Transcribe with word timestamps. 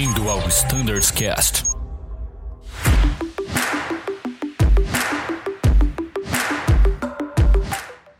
Bem-vindo 0.00 0.30
ao 0.30 0.48
Standards 0.48 1.10
Cast. 1.10 1.64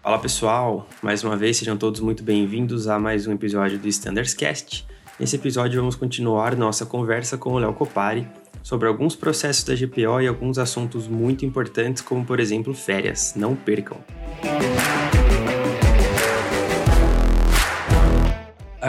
Fala 0.02 0.18
pessoal, 0.18 0.86
mais 1.02 1.24
uma 1.24 1.38
vez 1.38 1.56
sejam 1.56 1.78
todos 1.78 2.00
muito 2.00 2.22
bem-vindos 2.22 2.86
a 2.86 2.98
mais 2.98 3.26
um 3.26 3.32
episódio 3.32 3.78
do 3.78 3.88
Standards 3.88 4.34
Cast. 4.34 4.86
Nesse 5.18 5.36
episódio 5.36 5.80
vamos 5.80 5.96
continuar 5.96 6.54
nossa 6.54 6.84
conversa 6.84 7.38
com 7.38 7.54
o 7.54 7.58
Léo 7.58 7.72
Copari 7.72 8.28
sobre 8.62 8.86
alguns 8.86 9.16
processos 9.16 9.64
da 9.64 9.74
GPO 9.74 10.20
e 10.20 10.28
alguns 10.28 10.58
assuntos 10.58 11.08
muito 11.08 11.46
importantes, 11.46 12.02
como 12.02 12.26
por 12.26 12.40
exemplo 12.40 12.74
férias. 12.74 13.32
Não 13.34 13.56
percam! 13.56 13.96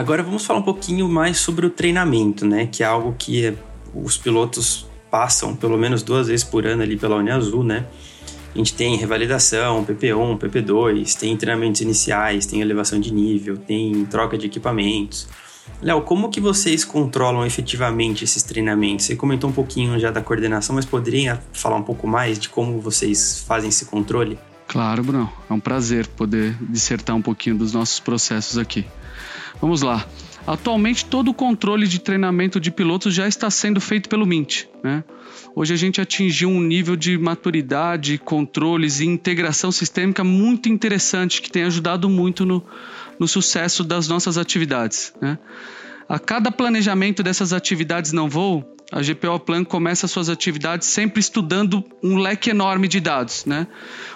Agora 0.02 0.20
vamos 0.20 0.44
falar 0.44 0.58
um 0.58 0.64
pouquinho 0.64 1.08
mais 1.08 1.38
sobre 1.38 1.64
o 1.64 1.70
treinamento, 1.70 2.44
né? 2.44 2.66
Que 2.66 2.82
é 2.82 2.86
algo 2.86 3.14
que 3.16 3.56
os 3.94 4.18
pilotos 4.18 4.84
passam 5.08 5.54
pelo 5.54 5.78
menos 5.78 6.02
duas 6.02 6.26
vezes 6.26 6.44
por 6.44 6.66
ano 6.66 6.82
ali 6.82 6.96
pela 6.96 7.14
Uniazul, 7.14 7.62
né? 7.62 7.86
A 8.52 8.58
gente 8.58 8.74
tem 8.74 8.96
revalidação, 8.96 9.84
PP1, 9.84 10.38
PP2, 10.40 11.14
tem 11.14 11.36
treinamentos 11.36 11.82
iniciais, 11.82 12.46
tem 12.46 12.60
elevação 12.60 12.98
de 12.98 13.14
nível, 13.14 13.56
tem 13.56 14.04
troca 14.06 14.36
de 14.36 14.46
equipamentos. 14.46 15.28
Léo, 15.80 16.02
como 16.02 16.30
que 16.30 16.40
vocês 16.40 16.84
controlam 16.84 17.46
efetivamente 17.46 18.24
esses 18.24 18.42
treinamentos? 18.42 19.06
Você 19.06 19.14
comentou 19.14 19.50
um 19.50 19.52
pouquinho 19.52 20.00
já 20.00 20.10
da 20.10 20.20
coordenação, 20.20 20.74
mas 20.74 20.84
poderia 20.84 21.40
falar 21.52 21.76
um 21.76 21.84
pouco 21.84 22.08
mais 22.08 22.40
de 22.40 22.48
como 22.48 22.80
vocês 22.80 23.44
fazem 23.46 23.68
esse 23.68 23.84
controle? 23.84 24.36
Claro, 24.66 25.04
Bruno. 25.04 25.32
É 25.48 25.52
um 25.52 25.60
prazer 25.60 26.08
poder 26.08 26.56
dissertar 26.60 27.14
um 27.14 27.22
pouquinho 27.22 27.56
dos 27.56 27.72
nossos 27.72 28.00
processos 28.00 28.58
aqui. 28.58 28.84
Vamos 29.60 29.82
lá. 29.82 30.06
Atualmente, 30.46 31.04
todo 31.04 31.30
o 31.30 31.34
controle 31.34 31.86
de 31.86 32.00
treinamento 32.00 32.58
de 32.58 32.70
pilotos 32.70 33.14
já 33.14 33.28
está 33.28 33.48
sendo 33.48 33.80
feito 33.80 34.08
pelo 34.08 34.26
Mint. 34.26 34.64
Né? 34.82 35.04
Hoje 35.54 35.72
a 35.72 35.76
gente 35.76 36.00
atingiu 36.00 36.48
um 36.48 36.60
nível 36.60 36.96
de 36.96 37.16
maturidade, 37.16 38.18
controles 38.18 39.00
e 39.00 39.06
integração 39.06 39.70
sistêmica 39.70 40.24
muito 40.24 40.68
interessante 40.68 41.40
que 41.40 41.50
tem 41.50 41.62
ajudado 41.62 42.08
muito 42.08 42.44
no, 42.44 42.64
no 43.20 43.28
sucesso 43.28 43.84
das 43.84 44.08
nossas 44.08 44.36
atividades. 44.36 45.12
Né? 45.20 45.38
A 46.08 46.18
cada 46.18 46.50
planejamento 46.50 47.22
dessas 47.22 47.52
atividades 47.52 48.12
não 48.12 48.28
voo, 48.28 48.64
a 48.90 49.00
GPO 49.00 49.40
Plan 49.40 49.64
começa 49.64 50.08
suas 50.08 50.28
atividades 50.28 50.88
sempre 50.88 51.20
estudando 51.20 51.84
um 52.02 52.16
leque 52.16 52.50
enorme 52.50 52.88
de 52.88 52.98
dados. 52.98 53.46
Né? 53.46 53.66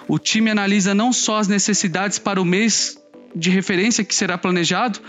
O 0.07 0.19
time 0.19 0.51
analisa 0.51 0.93
não 0.93 1.13
só 1.13 1.37
as 1.37 1.47
necessidades 1.47 2.19
para 2.19 2.41
o 2.41 2.45
mês 2.45 2.97
de 3.37 3.49
referência 3.49 4.03
que 4.03 4.13
será 4.13 4.37
planejado, 4.37 4.99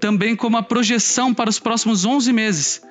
também 0.00 0.36
como 0.36 0.56
a 0.56 0.62
projeção 0.62 1.32
para 1.32 1.50
os 1.50 1.58
próximos 1.58 2.04
11 2.04 2.32
meses, 2.32 2.82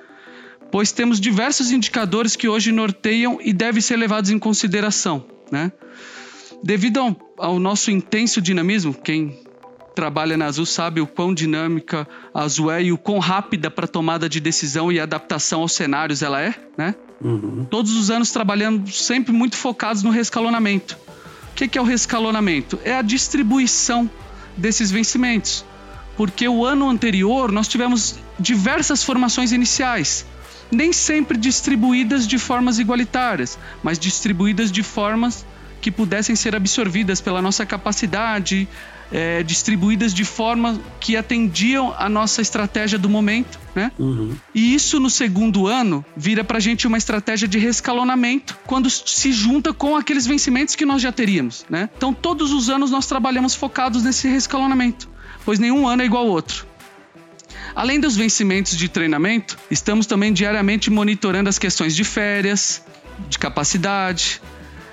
pois 0.71 0.91
temos 0.91 1.19
diversos 1.19 1.71
indicadores 1.71 2.35
que 2.35 2.47
hoje 2.47 2.71
norteiam 2.71 3.39
e 3.41 3.53
devem 3.53 3.81
ser 3.81 3.97
levados 3.97 4.29
em 4.31 4.39
consideração. 4.39 5.25
Né? 5.51 5.71
Devido 6.63 6.99
ao, 6.99 7.15
ao 7.37 7.59
nosso 7.59 7.91
intenso 7.91 8.41
dinamismo, 8.41 8.93
quem 8.93 9.39
trabalha 9.95 10.35
na 10.35 10.45
Azul 10.45 10.65
sabe 10.65 10.99
o 10.99 11.07
quão 11.07 11.33
dinâmica 11.33 12.07
a 12.33 12.41
Azul 12.43 12.69
é 12.69 12.83
e 12.83 12.91
o 12.91 12.97
quão 12.97 13.17
rápida 13.19 13.71
para 13.71 13.87
tomada 13.87 14.27
de 14.27 14.39
decisão 14.39 14.91
e 14.91 14.99
adaptação 14.99 15.61
aos 15.61 15.71
cenários 15.71 16.21
ela 16.21 16.41
é, 16.41 16.53
né? 16.77 16.93
Uhum. 17.21 17.65
Todos 17.69 17.95
os 17.95 18.11
anos 18.11 18.29
trabalhando 18.29 18.91
sempre 18.91 19.31
muito 19.31 19.55
focados 19.55 20.03
no 20.03 20.09
rescalonamento. 20.09 20.97
O 21.51 21.55
que 21.55 21.77
é 21.77 21.81
o 21.81 21.85
rescalonamento? 21.85 22.77
É 22.83 22.93
a 22.93 23.01
distribuição 23.01 24.09
desses 24.55 24.91
vencimentos. 24.91 25.65
Porque 26.17 26.47
o 26.47 26.65
ano 26.65 26.89
anterior 26.89 27.51
nós 27.51 27.67
tivemos 27.67 28.15
diversas 28.39 29.03
formações 29.03 29.51
iniciais, 29.51 30.25
nem 30.71 30.93
sempre 30.93 31.37
distribuídas 31.37 32.27
de 32.27 32.37
formas 32.37 32.79
igualitárias, 32.79 33.57
mas 33.83 33.99
distribuídas 33.99 34.71
de 34.71 34.81
formas 34.81 35.45
que 35.81 35.91
pudessem 35.91 36.35
ser 36.35 36.55
absorvidas 36.55 37.21
pela 37.21 37.41
nossa 37.41 37.65
capacidade, 37.65 38.67
é, 39.11 39.43
distribuídas 39.43 40.13
de 40.13 40.23
forma 40.23 40.79
que 40.99 41.15
atendiam 41.15 41.93
a 41.97 42.09
nossa 42.09 42.41
estratégia 42.41 42.97
do 42.97 43.09
momento, 43.09 43.59
né? 43.75 43.91
Uhum. 43.97 44.35
E 44.53 44.73
isso 44.73 44.99
no 44.99 45.09
segundo 45.09 45.67
ano 45.67 46.03
vira 46.15 46.43
para 46.43 46.57
a 46.57 46.59
gente 46.59 46.87
uma 46.87 46.97
estratégia 46.97 47.47
de 47.47 47.57
rescalonamento 47.57 48.57
quando 48.65 48.89
se 48.89 49.31
junta 49.31 49.73
com 49.73 49.95
aqueles 49.95 50.25
vencimentos 50.25 50.75
que 50.75 50.85
nós 50.85 51.01
já 51.01 51.11
teríamos, 51.11 51.65
né? 51.69 51.89
Então 51.95 52.13
todos 52.13 52.51
os 52.51 52.69
anos 52.69 52.91
nós 52.91 53.05
trabalhamos 53.05 53.55
focados 53.55 54.03
nesse 54.03 54.27
rescalonamento, 54.27 55.09
pois 55.43 55.59
nenhum 55.59 55.87
ano 55.87 56.01
é 56.01 56.05
igual 56.05 56.25
ao 56.25 56.31
outro. 56.31 56.65
Além 57.75 57.99
dos 57.99 58.15
vencimentos 58.15 58.77
de 58.77 58.87
treinamento, 58.87 59.57
estamos 59.69 60.05
também 60.05 60.31
diariamente 60.31 60.89
monitorando 60.89 61.49
as 61.49 61.59
questões 61.59 61.93
de 61.93 62.05
férias, 62.05 62.81
de 63.29 63.37
capacidade, 63.37 64.41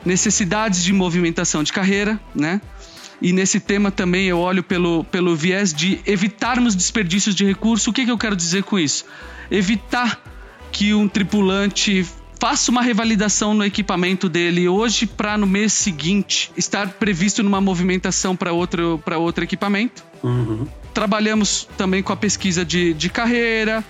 necessidades 0.04 0.82
de 0.82 0.92
movimentação 0.92 1.62
de 1.62 1.72
carreira, 1.72 2.20
né? 2.34 2.60
E 3.22 3.32
nesse 3.32 3.60
tema 3.60 3.92
também 3.92 4.26
eu 4.26 4.40
olho 4.40 4.64
pelo, 4.64 5.04
pelo 5.04 5.36
viés 5.36 5.72
de 5.72 6.00
evitarmos 6.04 6.74
desperdícios 6.74 7.36
de 7.36 7.44
recurso. 7.44 7.90
O 7.90 7.92
que, 7.92 8.04
que 8.04 8.10
eu 8.10 8.18
quero 8.18 8.34
dizer 8.34 8.64
com 8.64 8.76
isso? 8.76 9.04
Evitar 9.48 10.20
que 10.72 10.92
um 10.92 11.06
tripulante 11.06 12.04
faça 12.40 12.72
uma 12.72 12.82
revalidação 12.82 13.54
no 13.54 13.64
equipamento 13.64 14.28
dele 14.28 14.66
hoje 14.66 15.06
para 15.06 15.38
no 15.38 15.46
mês 15.46 15.72
seguinte 15.72 16.50
estar 16.56 16.88
previsto 16.94 17.44
numa 17.44 17.60
movimentação 17.60 18.34
para 18.34 18.52
outro, 18.52 19.00
outro 19.20 19.44
equipamento. 19.44 20.02
Uhum. 20.24 20.66
Trabalhamos 20.92 21.68
também 21.78 22.02
com 22.02 22.12
a 22.12 22.16
pesquisa 22.16 22.64
de, 22.64 22.92
de 22.92 23.08
carreira, 23.08 23.84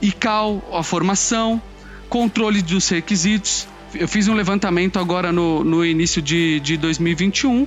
ICAO, 0.00 0.64
a 0.72 0.82
formação, 0.82 1.60
controle 2.08 2.62
dos 2.62 2.88
requisitos. 2.88 3.68
Eu 3.94 4.08
fiz 4.08 4.28
um 4.28 4.34
levantamento 4.34 4.98
agora 4.98 5.30
no, 5.30 5.62
no 5.62 5.84
início 5.84 6.22
de, 6.22 6.58
de 6.60 6.78
2021 6.78 7.66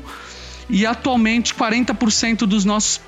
e 0.69 0.85
atualmente 0.85 1.53
40% 1.53 2.39
dos 2.39 2.65
nossos 2.65 3.01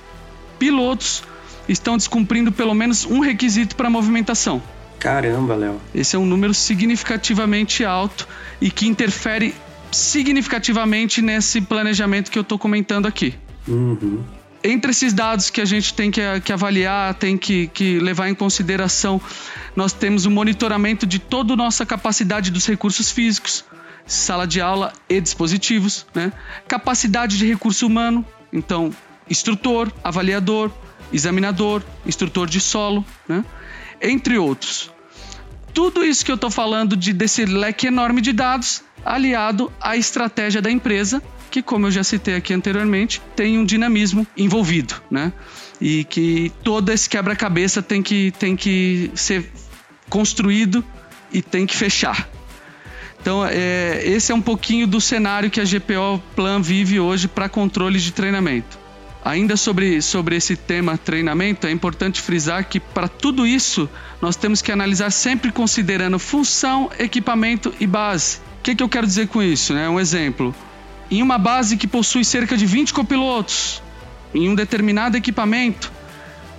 pilotos 0.60 1.24
estão 1.68 1.98
descumprindo 1.98 2.52
pelo 2.52 2.74
menos 2.74 3.06
um 3.06 3.20
requisito 3.20 3.76
para 3.76 3.90
movimentação. 3.90 4.62
Caramba, 5.00 5.56
Léo. 5.56 5.82
Esse 5.94 6.16
é 6.16 6.20
um 6.20 6.26
número 6.26 6.54
significativamente 6.54 7.84
alto 7.84 8.28
e 8.62 8.72
que 8.72 8.88
interfere 8.88 9.54
significativamente 9.92 11.22
nesse 11.22 11.62
planejamento 11.62 12.32
que 12.32 12.38
eu 12.38 12.42
estou 12.42 12.58
comentando 12.58 13.06
aqui. 13.06 13.36
Uhum. 13.68 14.24
Entre 14.64 14.92
esses 14.92 15.12
dados 15.12 15.50
que 15.50 15.60
a 15.60 15.66
gente 15.66 15.94
tem 15.94 16.10
que, 16.10 16.22
que 16.40 16.54
avaliar, 16.54 17.14
tem 17.16 17.38
que, 17.38 17.68
que 17.68 18.00
levar 18.00 18.30
em 18.30 18.34
consideração, 18.34 19.22
nós 19.76 19.92
temos 19.92 20.26
o 20.26 20.32
monitoramento 20.32 21.06
de 21.06 21.20
toda 21.20 21.54
a 21.54 21.58
nossa 21.58 21.86
capacidade 21.86 22.50
dos 22.50 22.66
recursos 22.66 23.12
físicos, 23.12 23.66
sala 24.06 24.46
de 24.46 24.62
aula 24.62 24.94
e 25.10 25.20
dispositivos, 25.20 26.06
né? 26.14 26.32
capacidade 26.68 27.38
de 27.38 27.48
recurso 27.48 27.88
humano, 27.88 28.26
então 28.52 28.92
instrutor, 29.30 29.92
avaliador, 30.04 30.72
examinador, 31.12 31.82
instrutor 32.06 32.48
de 32.48 32.60
solo, 32.60 33.06
né? 33.28 33.44
entre 34.02 34.38
outros. 34.38 34.92
Tudo 35.74 36.04
isso 36.04 36.24
que 36.24 36.32
eu 36.32 36.36
estou 36.36 36.52
falando 36.52 36.96
de 36.96 37.14
desse 37.14 37.46
leque 37.46 37.88
enorme 37.88 38.22
de 38.22 38.32
dados, 38.32 38.84
aliado 39.04 39.72
à 39.82 39.98
estratégia 39.98 40.62
da 40.62 40.70
empresa, 40.70 41.22
que, 41.50 41.62
como 41.62 41.88
eu 41.88 41.92
já 41.92 42.04
citei 42.04 42.36
aqui 42.36 42.54
anteriormente, 42.54 43.22
tem 43.36 43.58
um 43.58 43.66
dinamismo 43.66 44.26
envolvido, 44.36 44.96
né? 45.10 45.34
E 45.80 46.04
que 46.04 46.52
todo 46.64 46.92
esse 46.92 47.10
quebra-cabeça 47.10 47.82
tem 47.82 48.02
que, 48.02 48.32
tem 48.40 48.56
que 48.56 49.12
ser 49.16 49.52
construído 50.10 50.84
e 51.32 51.42
tem 51.42 51.66
que 51.66 51.76
fechar. 51.76 52.30
Então, 53.24 53.46
é, 53.46 54.02
esse 54.04 54.34
é 54.34 54.36
um 54.36 54.42
pouquinho 54.42 54.86
do 54.86 55.00
cenário 55.00 55.50
que 55.50 55.62
a 55.62 55.64
GPO 55.64 56.22
Plan 56.36 56.62
vive 56.62 57.00
hoje 57.00 57.26
para 57.26 57.48
controle 57.48 57.98
de 57.98 58.12
treinamento. 58.12 58.78
Ainda 59.24 59.56
sobre, 59.56 60.02
sobre 60.02 60.36
esse 60.36 60.58
tema 60.58 60.98
treinamento, 60.98 61.66
é 61.66 61.72
importante 61.72 62.20
frisar 62.20 62.68
que 62.68 62.82
para 62.82 63.08
tudo 63.08 63.48
isso 63.48 63.90
nós 64.22 64.36
temos 64.36 64.62
que 64.62 64.74
analisar 64.74 65.10
sempre 65.10 65.54
considerando 65.54 66.20
função, 66.20 66.92
equipamento 67.00 67.74
e 67.80 67.88
base. 67.88 68.40
O 68.60 68.64
que, 68.64 68.76
que 68.76 68.84
eu 68.84 68.90
quero 68.90 69.08
dizer 69.08 69.30
com 69.30 69.42
isso? 69.42 69.74
Né? 69.74 69.88
Um 69.88 70.02
exemplo: 70.02 70.54
em 71.10 71.22
uma 71.22 71.38
base 71.38 71.78
que 71.78 71.88
possui 71.88 72.26
cerca 72.26 72.58
de 72.58 72.66
20 72.66 72.94
copilotos, 72.94 73.82
em 74.36 74.50
um 74.50 74.56
determinado 74.56 75.16
equipamento, 75.16 75.90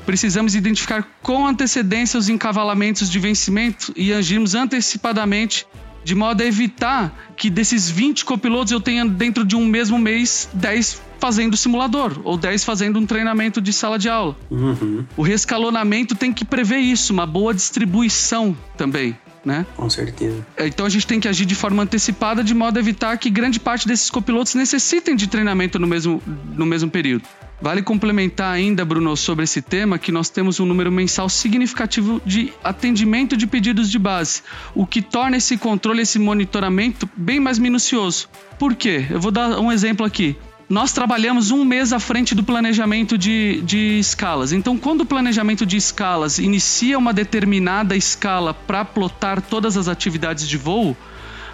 precisamos 0.06 0.54
identificar 0.54 1.06
com 1.20 1.46
antecedência 1.46 2.18
os 2.18 2.30
encavalamentos 2.30 3.10
de 3.10 3.18
vencimento 3.18 3.92
e 3.94 4.14
agirmos 4.14 4.54
antecipadamente 4.54 5.66
de 6.04 6.14
modo 6.14 6.42
a 6.42 6.46
evitar 6.46 7.32
que 7.36 7.50
desses 7.50 7.90
20 7.90 8.24
copilotos 8.24 8.72
eu 8.72 8.80
tenha 8.80 9.04
dentro 9.04 9.44
de 9.44 9.56
um 9.56 9.66
mesmo 9.66 9.98
mês 9.98 10.48
10 10.52 11.02
fazendo 11.18 11.56
simulador 11.56 12.20
ou 12.22 12.36
10 12.36 12.64
fazendo 12.64 12.98
um 12.98 13.06
treinamento 13.06 13.60
de 13.60 13.72
sala 13.72 13.98
de 13.98 14.10
aula. 14.10 14.36
Uhum. 14.50 15.04
O 15.16 15.22
rescalonamento 15.22 16.14
tem 16.14 16.32
que 16.32 16.44
prever 16.44 16.78
isso, 16.78 17.12
uma 17.12 17.26
boa 17.26 17.54
distribuição 17.54 18.54
também. 18.76 19.16
Né? 19.44 19.66
Com 19.76 19.90
certeza. 19.90 20.46
É, 20.56 20.66
então 20.66 20.86
a 20.86 20.88
gente 20.88 21.06
tem 21.06 21.20
que 21.20 21.28
agir 21.28 21.44
de 21.44 21.54
forma 21.54 21.82
antecipada 21.82 22.42
de 22.42 22.54
modo 22.54 22.78
a 22.78 22.80
evitar 22.80 23.16
que 23.18 23.28
grande 23.28 23.60
parte 23.60 23.86
desses 23.86 24.08
copilotos 24.08 24.54
necessitem 24.54 25.14
de 25.14 25.26
treinamento 25.26 25.78
no 25.78 25.86
mesmo, 25.86 26.22
no 26.54 26.64
mesmo 26.64 26.90
período. 26.90 27.24
Vale 27.60 27.82
complementar 27.82 28.52
ainda, 28.52 28.84
Bruno, 28.84 29.16
sobre 29.16 29.44
esse 29.44 29.62
tema, 29.62 29.98
que 29.98 30.10
nós 30.10 30.28
temos 30.28 30.60
um 30.60 30.66
número 30.66 30.90
mensal 30.90 31.28
significativo 31.28 32.20
de 32.24 32.52
atendimento 32.62 33.36
de 33.36 33.46
pedidos 33.46 33.90
de 33.90 33.98
base, 33.98 34.42
o 34.74 34.86
que 34.86 35.00
torna 35.00 35.36
esse 35.36 35.56
controle, 35.56 36.02
esse 36.02 36.18
monitoramento 36.18 37.08
bem 37.16 37.38
mais 37.38 37.58
minucioso. 37.58 38.28
Por 38.58 38.74
quê? 38.74 39.06
Eu 39.08 39.20
vou 39.20 39.30
dar 39.30 39.58
um 39.60 39.70
exemplo 39.70 40.04
aqui. 40.04 40.36
Nós 40.68 40.92
trabalhamos 40.92 41.50
um 41.50 41.64
mês 41.64 41.92
à 41.92 41.98
frente 41.98 42.34
do 42.34 42.42
planejamento 42.42 43.18
de, 43.18 43.60
de 43.62 43.98
escalas. 43.98 44.52
Então, 44.52 44.78
quando 44.78 45.02
o 45.02 45.06
planejamento 45.06 45.66
de 45.66 45.76
escalas 45.76 46.38
inicia 46.38 46.98
uma 46.98 47.12
determinada 47.12 47.94
escala 47.94 48.54
para 48.54 48.84
plotar 48.84 49.42
todas 49.42 49.76
as 49.76 49.88
atividades 49.88 50.48
de 50.48 50.56
voo, 50.56 50.96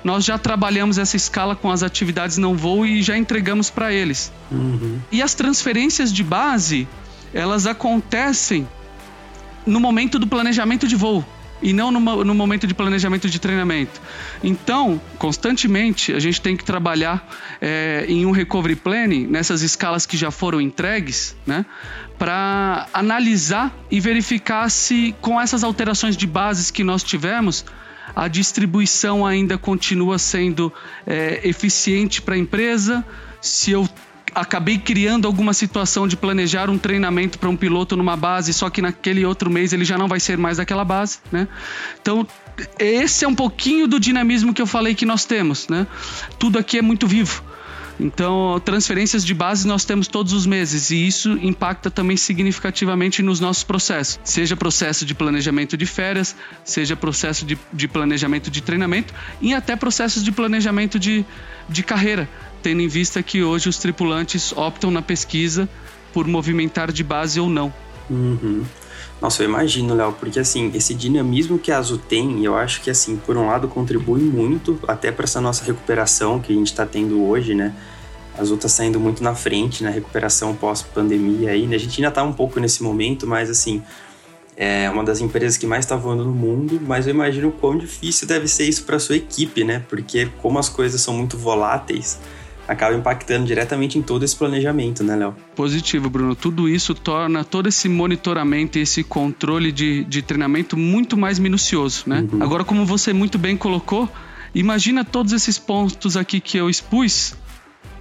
nós 0.05 0.25
já 0.25 0.39
trabalhamos 0.39 0.97
essa 0.97 1.17
escala 1.17 1.57
com 1.57 1.71
as 1.71 1.83
atividades 1.83 2.39
não 2.39 2.57
voo 2.57 2.87
e 2.87 3.03
já 3.03 3.19
entregamos 3.19 3.69
para 3.69 3.93
eles. 3.93 4.33
Uhum. 4.51 4.99
E 5.11 5.21
as 5.21 5.35
transferências 5.35 6.13
de 6.13 6.23
base, 6.23 6.89
elas 7.35 7.67
acontecem 7.67 8.67
no 9.67 9.81
momento 9.81 10.19
do 10.19 10.27
planejamento 10.27 10.87
de 10.87 10.97
voo 10.97 11.25
e 11.63 11.73
não 11.73 11.91
no, 11.91 12.25
no, 12.25 12.35
momento 12.35 12.67
de 12.67 12.75
planejamento 12.75 13.29
de 13.29 13.39
treinamento. 13.39 14.01
Então, 14.43 15.01
constantemente, 15.19 16.13
a 16.13 16.19
gente 16.19 16.41
tem 16.41 16.57
que 16.57 16.65
trabalhar 16.65 17.29
é, 17.61 18.05
em 18.09 18.25
um 18.25 18.31
recovery 18.31 18.77
planning, 18.77 19.27
nessas 19.27 19.63
escalas 19.63 20.07
que 20.07 20.17
já 20.17 20.31
foram 20.31 20.61
entregues, 20.61 21.37
né, 21.47 21.65
para 22.19 22.87
analisar 22.93 23.75
e 23.91 24.01
verificar 24.01 24.71
se, 24.71 25.15
com 25.21 25.41
essas 25.41 25.65
alterações 25.65 26.17
de 26.17 26.27
bases 26.27 26.71
que 26.71 26.85
nós 26.85 27.03
tivemos, 27.03 27.65
a 28.15 28.29
distribuição 28.29 29.25
ainda 29.25 29.57
continua 29.57 30.19
sendo 30.19 30.73
é, 31.07 31.41
eficiente 31.45 32.21
para 32.21 32.35
a 32.35 32.39
empresa, 32.39 33.05
se 33.41 33.71
eu 33.71 33.89
acabei 34.35 34.79
criando 34.79 35.27
alguma 35.27 35.53
situação 35.53 36.07
de 36.07 36.17
planejar 36.17 36.71
um 36.71 36.79
treinamento 36.79 37.39
para 37.39 37.49
um 37.49 37.57
piloto 37.57 37.97
numa 37.97 38.17
base, 38.17 38.53
só 38.53 38.71
que 38.71 38.83
naquele 38.83 39.25
outro 39.25 39.51
mês 39.51 39.73
ele 39.73 39.85
já 39.85 39.99
não 39.99 40.09
vai 40.09 40.21
ser 40.21 40.39
mais 40.39 40.59
daquela 40.59 40.85
base, 40.85 41.19
né? 41.31 41.49
Então, 42.01 42.27
esse 42.79 43.25
é 43.25 43.29
um 43.29 43.35
pouquinho 43.35 43.87
do 43.87 43.99
dinamismo 43.99 44.53
que 44.53 44.61
eu 44.61 44.67
falei 44.67 44.95
que 44.95 45.07
nós 45.07 45.25
temos, 45.25 45.69
né? 45.69 45.87
Tudo 46.39 46.59
aqui 46.59 46.79
é 46.79 46.83
muito 46.83 47.07
vivo. 47.07 47.43
Então, 48.01 48.61
transferências 48.65 49.25
de 49.25 49.35
base 49.35 49.69
nós 49.69 49.85
temos 49.85 50.09
todos 50.09 50.33
os 50.33 50.47
meses 50.47 50.91
e 50.91 51.07
isso 51.07 51.39
impacta 51.43 51.91
também 51.91 52.17
significativamente 52.17 53.23
nos 53.23 53.41
nossos 53.41 53.63
processos, 53.63 54.19
seja 54.25 54.57
processo 54.57 55.05
de 55.05 55.15
planejamento 55.15 55.77
de 55.77 55.85
férias, 55.85 56.35
seja 56.65 56.97
processo 56.97 57.45
de, 57.45 57.59
de 57.71 57.87
planejamento 57.87 58.51
de 58.51 58.63
treinamento 58.63 59.13
e 59.41 59.53
até 59.53 59.77
processos 59.77 60.25
de 60.25 60.33
planejamento 60.33 60.99
de, 60.99 61.27
de 61.69 61.83
carreira, 61.83 62.27
tendo 62.63 62.81
em 62.81 62.89
vista 62.89 63.23
que 63.23 63.43
hoje 63.43 63.69
os 63.69 63.79
tripulantes 63.79 64.53
optam 64.53 64.91
na 64.91 65.03
pesquisa 65.03 65.69
por 66.13 66.27
movimentar 66.27 66.93
de 66.93 67.03
base 67.03 67.41
ou 67.41 67.49
não. 67.49 67.73
Uhum. 68.09 68.65
Nossa, 69.21 69.43
eu 69.43 69.49
imagino, 69.49 69.95
Léo, 69.95 70.15
porque 70.19 70.41
assim, 70.41 70.71
esse 70.75 70.95
dinamismo 70.95 71.59
que 71.59 71.71
a 71.71 71.79
Azul 71.79 71.99
tem, 71.99 72.43
eu 72.43 72.57
acho 72.57 72.81
que 72.81 72.91
assim, 72.91 73.17
por 73.17 73.37
um 73.37 73.47
lado 73.47 73.69
contribui 73.69 74.23
muito 74.23 74.79
até 74.89 75.13
para 75.13 75.25
essa 75.25 75.41
nossa 75.41 75.63
recuperação 75.65 76.41
que 76.41 76.53
a 76.53 76.57
gente 76.57 76.69
está 76.69 76.87
tendo 76.87 77.23
hoje, 77.23 77.55
né? 77.55 77.75
A 78.37 78.41
Azul 78.41 78.57
está 78.57 78.69
saindo 78.69 78.99
muito 78.99 79.23
na 79.23 79.35
frente 79.35 79.85
na 79.85 79.91
recuperação 79.91 80.55
pós-pandemia 80.57 81.51
aí, 81.51 81.67
né? 81.67 81.77
A 81.77 81.79
gente 81.79 82.01
ainda 82.01 82.09
está 82.09 82.23
um 82.23 82.33
pouco 82.33 82.59
nesse 82.59 82.83
momento, 82.83 83.27
mas 83.27 83.51
assim, 83.51 83.83
é 84.57 84.89
uma 84.89 85.05
das 85.05 85.21
empresas 85.21 85.59
que 85.59 85.67
mais 85.67 85.85
está 85.85 85.97
voando 85.97 86.25
no 86.25 86.33
mundo, 86.33 86.81
mas 86.87 87.07
eu 87.07 87.15
imagino 87.15 87.49
o 87.49 87.53
quão 87.53 87.77
difícil 87.77 88.27
deve 88.27 88.49
ser 88.49 88.65
isso 88.65 88.85
para 88.85 88.99
sua 88.99 89.17
equipe, 89.17 89.65
né? 89.65 89.85
Porque 89.87 90.31
como 90.41 90.59
as 90.59 90.71
coisas 90.71 91.01
são 91.01 91.13
muito 91.13 91.37
voláteis, 91.37 92.19
acaba 92.71 92.95
impactando 92.95 93.45
diretamente 93.45 93.99
em 93.99 94.03
todo 94.03 94.25
esse 94.25 94.37
planejamento, 94.37 95.03
né, 95.03 95.17
Léo? 95.17 95.35
Positivo, 95.57 96.09
Bruno. 96.09 96.37
Tudo 96.37 96.69
isso 96.69 96.95
torna 96.95 97.43
todo 97.43 97.69
esse 97.69 97.89
monitoramento 97.89 98.79
e 98.79 98.83
esse 98.83 99.03
controle 99.03 99.73
de, 99.73 100.05
de 100.05 100.23
treinamento 100.23 100.77
muito 100.77 101.17
mais 101.17 101.41
minucioso, 101.41 102.05
né? 102.07 102.25
Uhum. 102.33 102.41
Agora, 102.41 102.65
como 102.65 102.87
você 102.87 103.13
muito 103.13 103.39
bem 103.39 103.57
colocou, 103.57 104.09
imagina 104.55 105.05
todos 105.05 105.33
esses 105.33 105.59
pontos 105.59 106.17
aqui 106.17 106.39
que 106.39 106.57
eu 106.57 106.71
expus 106.71 107.35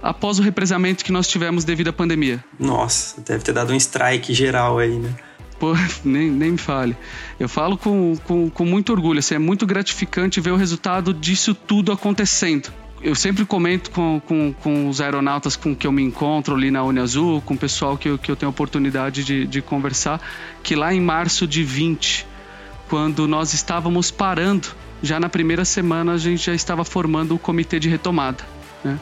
após 0.00 0.38
o 0.38 0.42
represamento 0.42 1.04
que 1.04 1.10
nós 1.10 1.26
tivemos 1.26 1.64
devido 1.64 1.88
à 1.88 1.92
pandemia. 1.92 2.42
Nossa, 2.56 3.20
deve 3.20 3.42
ter 3.42 3.52
dado 3.52 3.72
um 3.72 3.76
strike 3.76 4.32
geral 4.32 4.78
aí, 4.78 4.96
né? 4.96 5.12
Pô, 5.58 5.72
nem, 6.04 6.30
nem 6.30 6.52
me 6.52 6.58
fale. 6.58 6.96
Eu 7.40 7.48
falo 7.48 7.76
com, 7.76 8.16
com, 8.24 8.48
com 8.48 8.64
muito 8.64 8.92
orgulho, 8.92 9.18
assim, 9.18 9.34
é 9.34 9.38
muito 9.38 9.66
gratificante 9.66 10.40
ver 10.40 10.52
o 10.52 10.56
resultado 10.56 11.12
disso 11.12 11.56
tudo 11.56 11.90
acontecendo 11.90 12.70
eu 13.02 13.14
sempre 13.14 13.46
comento 13.46 13.90
com, 13.90 14.20
com, 14.20 14.52
com 14.52 14.88
os 14.88 15.00
aeronautas 15.00 15.56
com 15.56 15.74
que 15.74 15.86
eu 15.86 15.92
me 15.92 16.02
encontro 16.02 16.54
ali 16.54 16.70
na 16.70 16.82
Uniazul, 16.82 17.40
com 17.40 17.54
o 17.54 17.58
pessoal 17.58 17.96
que 17.96 18.08
eu, 18.08 18.18
que 18.18 18.30
eu 18.30 18.36
tenho 18.36 18.50
oportunidade 18.50 19.24
de, 19.24 19.46
de 19.46 19.62
conversar, 19.62 20.20
que 20.62 20.76
lá 20.76 20.92
em 20.92 21.00
março 21.00 21.46
de 21.46 21.64
20, 21.64 22.26
quando 22.88 23.26
nós 23.26 23.54
estávamos 23.54 24.10
parando, 24.10 24.68
já 25.02 25.18
na 25.18 25.28
primeira 25.28 25.64
semana 25.64 26.12
a 26.12 26.18
gente 26.18 26.44
já 26.44 26.54
estava 26.54 26.84
formando 26.84 27.34
o 27.34 27.38
comitê 27.38 27.78
de 27.78 27.88
retomada. 27.88 28.44
Né? 28.84 28.98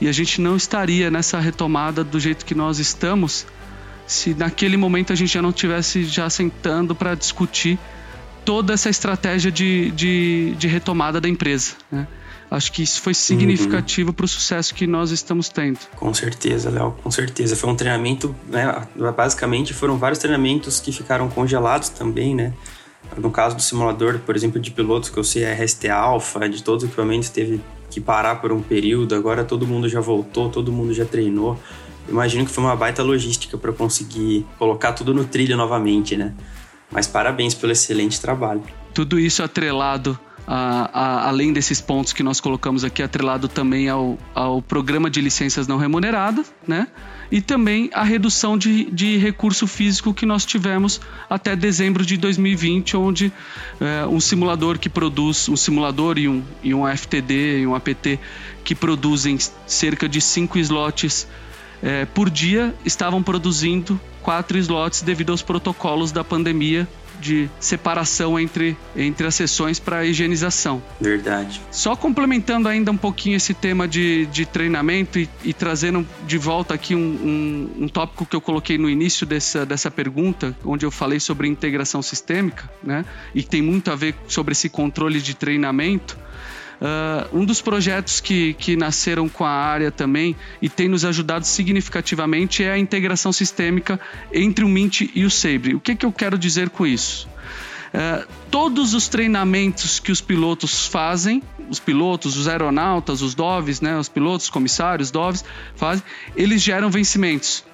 E 0.00 0.08
a 0.08 0.12
gente 0.12 0.40
não 0.40 0.56
estaria 0.56 1.10
nessa 1.10 1.40
retomada 1.40 2.04
do 2.04 2.20
jeito 2.20 2.44
que 2.44 2.54
nós 2.54 2.78
estamos 2.78 3.46
se 4.06 4.32
naquele 4.34 4.76
momento 4.76 5.12
a 5.12 5.16
gente 5.16 5.32
já 5.32 5.42
não 5.42 5.52
tivesse 5.52 6.04
já 6.04 6.30
sentando 6.30 6.94
para 6.94 7.14
discutir 7.14 7.78
toda 8.44 8.72
essa 8.72 8.88
estratégia 8.88 9.52
de, 9.52 9.90
de, 9.90 10.54
de 10.58 10.66
retomada 10.66 11.20
da 11.20 11.28
empresa. 11.28 11.74
Né? 11.90 12.06
Acho 12.50 12.72
que 12.72 12.82
isso 12.82 13.02
foi 13.02 13.12
significativo 13.12 14.08
uhum. 14.08 14.14
para 14.14 14.24
o 14.24 14.28
sucesso 14.28 14.74
que 14.74 14.86
nós 14.86 15.10
estamos 15.10 15.48
tendo. 15.50 15.78
Com 15.96 16.12
certeza, 16.14 16.70
Léo, 16.70 16.92
com 17.02 17.10
certeza. 17.10 17.54
Foi 17.54 17.68
um 17.68 17.76
treinamento, 17.76 18.34
né? 18.48 18.86
Basicamente 19.14 19.74
foram 19.74 19.98
vários 19.98 20.18
treinamentos 20.18 20.80
que 20.80 20.90
ficaram 20.90 21.28
congelados 21.28 21.90
também, 21.90 22.34
né? 22.34 22.54
No 23.16 23.30
caso 23.30 23.56
do 23.56 23.62
simulador, 23.62 24.18
por 24.20 24.34
exemplo, 24.34 24.60
de 24.60 24.70
pilotos 24.70 25.10
que 25.10 25.18
eu 25.18 25.24
sei, 25.24 25.44
a 25.44 25.52
RST 25.52 25.88
Alpha, 25.88 26.48
de 26.48 26.62
todos 26.62 26.84
os 26.84 26.88
equipamentos, 26.88 27.28
teve 27.28 27.60
que 27.90 28.00
parar 28.00 28.36
por 28.36 28.50
um 28.50 28.62
período. 28.62 29.14
Agora 29.14 29.44
todo 29.44 29.66
mundo 29.66 29.88
já 29.88 30.00
voltou, 30.00 30.48
todo 30.48 30.72
mundo 30.72 30.94
já 30.94 31.04
treinou. 31.04 31.58
Imagino 32.08 32.46
que 32.46 32.50
foi 32.50 32.64
uma 32.64 32.74
baita 32.76 33.02
logística 33.02 33.58
para 33.58 33.72
conseguir 33.72 34.46
colocar 34.58 34.92
tudo 34.92 35.12
no 35.12 35.24
trilho 35.24 35.56
novamente, 35.56 36.16
né? 36.16 36.34
Mas 36.90 37.06
parabéns 37.06 37.54
pelo 37.54 37.72
excelente 37.72 38.18
trabalho. 38.18 38.62
Tudo 38.94 39.20
isso 39.20 39.42
atrelado 39.42 40.18
a, 40.50 40.90
a, 40.94 41.28
além 41.28 41.52
desses 41.52 41.78
pontos 41.78 42.14
que 42.14 42.22
nós 42.22 42.40
colocamos 42.40 42.82
aqui, 42.82 43.02
atrelado 43.02 43.48
também 43.48 43.86
ao, 43.90 44.18
ao 44.34 44.62
programa 44.62 45.10
de 45.10 45.20
licenças 45.20 45.68
não 45.68 45.76
remuneradas, 45.76 46.50
né? 46.66 46.88
E 47.30 47.42
também 47.42 47.90
a 47.92 48.02
redução 48.02 48.56
de, 48.56 48.90
de 48.90 49.18
recurso 49.18 49.66
físico 49.66 50.14
que 50.14 50.24
nós 50.24 50.46
tivemos 50.46 51.02
até 51.28 51.54
dezembro 51.54 52.02
de 52.02 52.16
2020, 52.16 52.96
onde 52.96 53.30
é, 53.78 54.06
um 54.06 54.18
simulador 54.18 54.78
que 54.78 54.88
produz, 54.88 55.50
um 55.50 55.56
simulador 55.56 56.16
e 56.16 56.26
um, 56.26 56.42
e 56.62 56.72
um 56.72 56.88
FTD 56.88 57.60
e 57.60 57.66
um 57.66 57.74
APT 57.74 58.18
que 58.64 58.74
produzem 58.74 59.36
cerca 59.66 60.08
de 60.08 60.18
5 60.22 60.58
slots 60.60 61.28
é, 61.82 62.06
por 62.06 62.30
dia, 62.30 62.74
estavam 62.86 63.22
produzindo 63.22 64.00
quatro 64.22 64.56
slots 64.56 65.02
devido 65.02 65.30
aos 65.30 65.42
protocolos 65.42 66.10
da 66.10 66.24
pandemia 66.24 66.88
de 67.20 67.48
separação 67.58 68.38
entre, 68.38 68.76
entre 68.96 69.26
as 69.26 69.34
sessões 69.34 69.78
para 69.78 70.04
higienização. 70.04 70.82
Verdade. 71.00 71.60
Só 71.70 71.96
complementando 71.96 72.68
ainda 72.68 72.90
um 72.90 72.96
pouquinho 72.96 73.36
esse 73.36 73.54
tema 73.54 73.86
de, 73.88 74.26
de 74.26 74.46
treinamento 74.46 75.18
e, 75.18 75.28
e 75.44 75.52
trazendo 75.52 76.06
de 76.26 76.38
volta 76.38 76.74
aqui 76.74 76.94
um, 76.94 76.98
um, 76.98 77.84
um, 77.84 77.88
tópico 77.88 78.24
que 78.24 78.36
eu 78.36 78.40
coloquei 78.40 78.78
no 78.78 78.88
início 78.88 79.26
dessa, 79.26 79.66
dessa 79.66 79.90
pergunta, 79.90 80.56
onde 80.64 80.84
eu 80.84 80.90
falei 80.90 81.20
sobre 81.20 81.48
integração 81.48 82.02
sistêmica, 82.02 82.70
né? 82.82 83.04
E 83.34 83.42
tem 83.42 83.62
muito 83.62 83.90
a 83.90 83.96
ver 83.96 84.14
sobre 84.26 84.52
esse 84.52 84.68
controle 84.68 85.20
de 85.20 85.34
treinamento. 85.34 86.16
Uh, 86.80 87.40
um 87.40 87.44
dos 87.44 87.60
projetos 87.60 88.20
que, 88.20 88.54
que 88.54 88.76
nasceram 88.76 89.28
com 89.28 89.44
a 89.44 89.50
área 89.50 89.90
também 89.90 90.36
e 90.62 90.68
tem 90.68 90.86
nos 90.88 91.04
ajudado 91.04 91.44
significativamente 91.44 92.62
é 92.62 92.70
a 92.70 92.78
integração 92.78 93.32
sistêmica 93.32 93.98
entre 94.32 94.64
o 94.64 94.68
Mint 94.68 95.02
e 95.12 95.24
o 95.24 95.30
Sabre. 95.30 95.74
O 95.74 95.80
que, 95.80 95.96
que 95.96 96.06
eu 96.06 96.12
quero 96.12 96.38
dizer 96.38 96.70
com 96.70 96.86
isso? 96.86 97.28
Uh, 97.88 98.28
todos 98.50 98.94
os 98.94 99.08
treinamentos 99.08 99.98
que 99.98 100.12
os 100.12 100.20
pilotos 100.20 100.86
fazem, 100.86 101.42
os 101.68 101.80
pilotos, 101.80 102.36
os 102.36 102.46
aeronautas, 102.46 103.22
os 103.22 103.34
DOVs, 103.34 103.80
né, 103.80 103.98
os 103.98 104.08
pilotos, 104.08 104.44
os 104.44 104.50
comissários, 104.50 105.10
DOVs, 105.10 105.44
fazem, 105.74 106.04
eles 106.36 106.62
geram 106.62 106.90
vencimentos. 106.90 107.64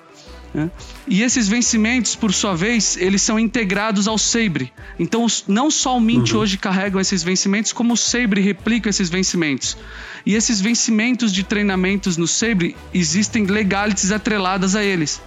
Né? 0.54 0.70
E 1.08 1.22
esses 1.22 1.48
vencimentos, 1.48 2.14
por 2.14 2.32
sua 2.32 2.54
vez, 2.54 2.96
eles 2.96 3.20
são 3.20 3.38
integrados 3.38 4.06
ao 4.06 4.16
Sabre. 4.16 4.72
Então, 4.98 5.26
não 5.48 5.68
só 5.68 5.96
o 5.96 6.00
Mint 6.00 6.30
uhum. 6.30 6.38
hoje 6.38 6.56
carregam 6.56 7.00
esses 7.00 7.24
vencimentos, 7.24 7.72
como 7.72 7.94
o 7.94 7.96
Sabre 7.96 8.40
replica 8.40 8.88
esses 8.88 9.10
vencimentos. 9.10 9.76
E 10.24 10.34
esses 10.34 10.60
vencimentos 10.60 11.32
de 11.32 11.42
treinamentos 11.42 12.16
no 12.16 12.28
Sabre, 12.28 12.76
existem 12.94 13.44
legalities 13.44 14.12
atreladas 14.12 14.76
a 14.76 14.84
eles. 14.84 15.20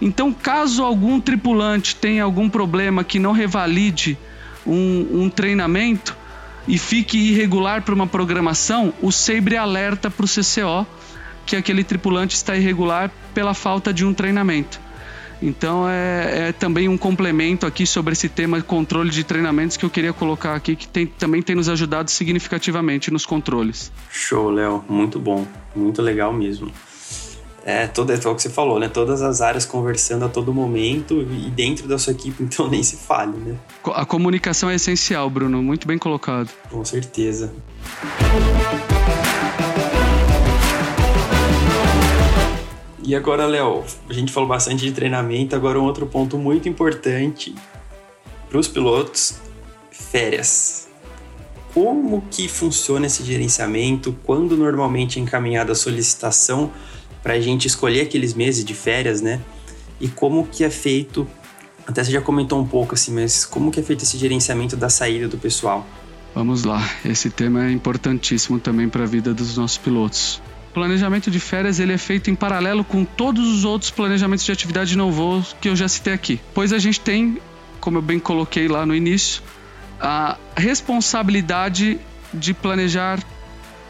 Então, 0.00 0.32
caso 0.32 0.82
algum 0.82 1.20
tripulante 1.20 1.94
tenha 1.94 2.24
algum 2.24 2.48
problema 2.48 3.04
que 3.04 3.18
não 3.18 3.32
revalide 3.32 4.18
um, 4.66 5.22
um 5.22 5.30
treinamento 5.30 6.16
e 6.66 6.78
fique 6.78 7.18
irregular 7.18 7.82
para 7.82 7.94
uma 7.94 8.06
programação, 8.06 8.94
o 9.02 9.12
Sabre 9.12 9.56
alerta 9.56 10.10
para 10.10 10.24
o 10.24 10.28
CCO 10.28 10.86
que 11.46 11.56
aquele 11.56 11.84
tripulante 11.84 12.34
está 12.34 12.56
irregular 12.56 13.10
pela 13.34 13.54
falta 13.54 13.92
de 13.92 14.04
um 14.04 14.14
treinamento. 14.14 14.80
Então 15.42 15.88
é, 15.88 16.48
é, 16.48 16.52
também 16.52 16.88
um 16.88 16.96
complemento 16.96 17.66
aqui 17.66 17.84
sobre 17.84 18.12
esse 18.12 18.28
tema 18.28 18.58
de 18.58 18.64
controle 18.64 19.10
de 19.10 19.24
treinamentos 19.24 19.76
que 19.76 19.84
eu 19.84 19.90
queria 19.90 20.12
colocar 20.12 20.54
aqui, 20.54 20.76
que 20.76 20.86
tem, 20.86 21.06
também 21.06 21.42
tem 21.42 21.56
nos 21.56 21.68
ajudado 21.68 22.10
significativamente 22.10 23.10
nos 23.10 23.26
controles. 23.26 23.90
Show, 24.08 24.50
Léo. 24.50 24.84
Muito 24.88 25.18
bom. 25.18 25.44
Muito 25.74 26.00
legal 26.00 26.32
mesmo. 26.32 26.70
É, 27.64 27.86
todo, 27.86 28.12
é 28.12 28.16
o 28.16 28.34
que 28.34 28.42
você 28.42 28.50
falou, 28.50 28.78
né? 28.78 28.88
Todas 28.88 29.22
as 29.22 29.40
áreas 29.40 29.64
conversando 29.64 30.24
a 30.24 30.28
todo 30.28 30.52
momento 30.52 31.22
e 31.22 31.50
dentro 31.50 31.86
da 31.86 31.98
sua 31.98 32.12
equipe, 32.12 32.42
então 32.42 32.68
nem 32.68 32.82
se 32.82 32.96
fale, 32.96 33.36
né? 33.36 33.56
A 33.94 34.04
comunicação 34.04 34.70
é 34.70 34.76
essencial, 34.76 35.28
Bruno. 35.28 35.62
Muito 35.62 35.86
bem 35.86 35.98
colocado. 35.98 36.50
Com 36.70 36.84
certeza. 36.84 37.52
E 43.04 43.16
agora, 43.16 43.46
Léo, 43.46 43.84
a 44.08 44.12
gente 44.12 44.32
falou 44.32 44.48
bastante 44.48 44.84
de 44.84 44.92
treinamento, 44.92 45.56
agora 45.56 45.78
um 45.80 45.84
outro 45.84 46.06
ponto 46.06 46.38
muito 46.38 46.68
importante 46.68 47.52
para 48.48 48.58
os 48.58 48.68
pilotos, 48.68 49.40
férias. 49.90 50.88
Como 51.74 52.22
que 52.30 52.46
funciona 52.46 53.06
esse 53.06 53.24
gerenciamento? 53.24 54.16
Quando 54.22 54.56
normalmente 54.56 55.18
é 55.18 55.22
encaminhada 55.22 55.72
a 55.72 55.74
solicitação 55.74 56.70
para 57.24 57.32
a 57.32 57.40
gente 57.40 57.66
escolher 57.66 58.02
aqueles 58.02 58.34
meses 58.34 58.64
de 58.64 58.74
férias, 58.74 59.20
né? 59.20 59.40
E 60.00 60.06
como 60.06 60.46
que 60.46 60.62
é 60.62 60.70
feito, 60.70 61.26
até 61.84 62.04
você 62.04 62.12
já 62.12 62.20
comentou 62.20 62.60
um 62.60 62.66
pouco 62.66 62.94
assim, 62.94 63.12
mas 63.12 63.44
como 63.44 63.72
que 63.72 63.80
é 63.80 63.82
feito 63.82 64.04
esse 64.04 64.16
gerenciamento 64.16 64.76
da 64.76 64.88
saída 64.88 65.26
do 65.26 65.38
pessoal? 65.38 65.84
Vamos 66.34 66.62
lá, 66.62 66.88
esse 67.04 67.30
tema 67.30 67.66
é 67.66 67.72
importantíssimo 67.72 68.60
também 68.60 68.88
para 68.88 69.02
a 69.02 69.06
vida 69.06 69.34
dos 69.34 69.56
nossos 69.56 69.78
pilotos 69.78 70.40
planejamento 70.72 71.30
de 71.30 71.38
férias 71.38 71.78
ele 71.78 71.92
é 71.92 71.98
feito 71.98 72.30
em 72.30 72.34
paralelo 72.34 72.84
com 72.84 73.04
todos 73.04 73.46
os 73.46 73.64
outros 73.64 73.90
planejamentos 73.90 74.44
de 74.44 74.52
atividade 74.52 74.96
não 74.96 75.12
voo 75.12 75.44
que 75.60 75.68
eu 75.68 75.76
já 75.76 75.88
citei 75.88 76.12
aqui. 76.12 76.40
Pois 76.54 76.72
a 76.72 76.78
gente 76.78 77.00
tem, 77.00 77.38
como 77.80 77.98
eu 77.98 78.02
bem 78.02 78.18
coloquei 78.18 78.68
lá 78.68 78.86
no 78.86 78.94
início, 78.94 79.42
a 80.00 80.36
responsabilidade 80.56 81.98
de 82.32 82.54
planejar 82.54 83.20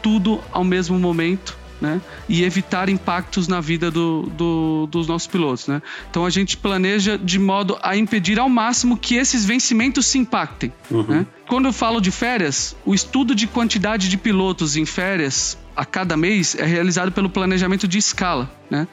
tudo 0.01 0.41
ao 0.51 0.63
mesmo 0.63 0.99
momento 0.99 1.57
né? 1.83 2.01
e 2.29 2.43
evitar 2.43 2.87
impactos 2.87 3.49
na 3.49 3.59
vida 3.59 3.91
do, 3.91 4.23
do, 4.37 4.87
dos 4.89 5.05
nossos 5.05 5.27
pilotos. 5.27 5.67
Né? 5.67 5.81
Então 6.09 6.25
a 6.25 6.29
gente 6.29 6.55
planeja 6.55 7.17
de 7.17 7.37
modo 7.37 7.77
a 7.81 7.97
impedir 7.97 8.39
ao 8.39 8.47
máximo 8.47 8.97
que 8.97 9.15
esses 9.15 9.43
vencimentos 9.43 10.07
se 10.07 10.17
impactem. 10.17 10.71
Uhum. 10.89 11.03
Né? 11.03 11.25
Quando 11.45 11.65
eu 11.65 11.73
falo 11.73 11.99
de 11.99 12.09
férias, 12.09 12.73
o 12.85 12.95
estudo 12.95 13.35
de 13.35 13.45
quantidade 13.45 14.07
de 14.07 14.17
pilotos 14.17 14.77
em 14.77 14.85
férias 14.85 15.57
a 15.75 15.83
cada 15.83 16.15
mês 16.15 16.55
é 16.55 16.63
realizado 16.63 17.11
pelo 17.11 17.29
planejamento 17.29 17.87
de 17.87 17.97
escala. 17.97 18.49
Né? 18.69 18.87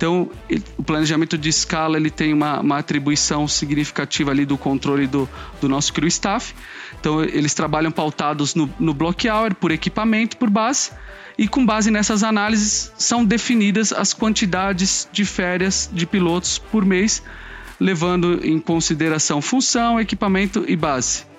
Então, 0.00 0.30
o 0.78 0.82
planejamento 0.82 1.36
de 1.36 1.50
escala 1.50 1.98
ele 1.98 2.08
tem 2.08 2.32
uma, 2.32 2.60
uma 2.60 2.78
atribuição 2.78 3.46
significativa 3.46 4.30
ali 4.30 4.46
do 4.46 4.56
controle 4.56 5.06
do, 5.06 5.28
do 5.60 5.68
nosso 5.68 5.92
crew 5.92 6.08
staff. 6.08 6.54
Então, 6.98 7.22
eles 7.22 7.52
trabalham 7.52 7.92
pautados 7.92 8.54
no, 8.54 8.72
no 8.80 8.94
block 8.94 9.28
hour, 9.28 9.54
por 9.54 9.70
equipamento, 9.70 10.38
por 10.38 10.48
base, 10.48 10.90
e 11.36 11.46
com 11.46 11.66
base 11.66 11.90
nessas 11.90 12.22
análises 12.22 12.90
são 12.96 13.22
definidas 13.22 13.92
as 13.92 14.14
quantidades 14.14 15.06
de 15.12 15.26
férias 15.26 15.90
de 15.92 16.06
pilotos 16.06 16.56
por 16.56 16.82
mês, 16.82 17.22
levando 17.78 18.40
em 18.42 18.58
consideração 18.58 19.42
função, 19.42 20.00
equipamento 20.00 20.64
e 20.66 20.76
base. 20.76 21.29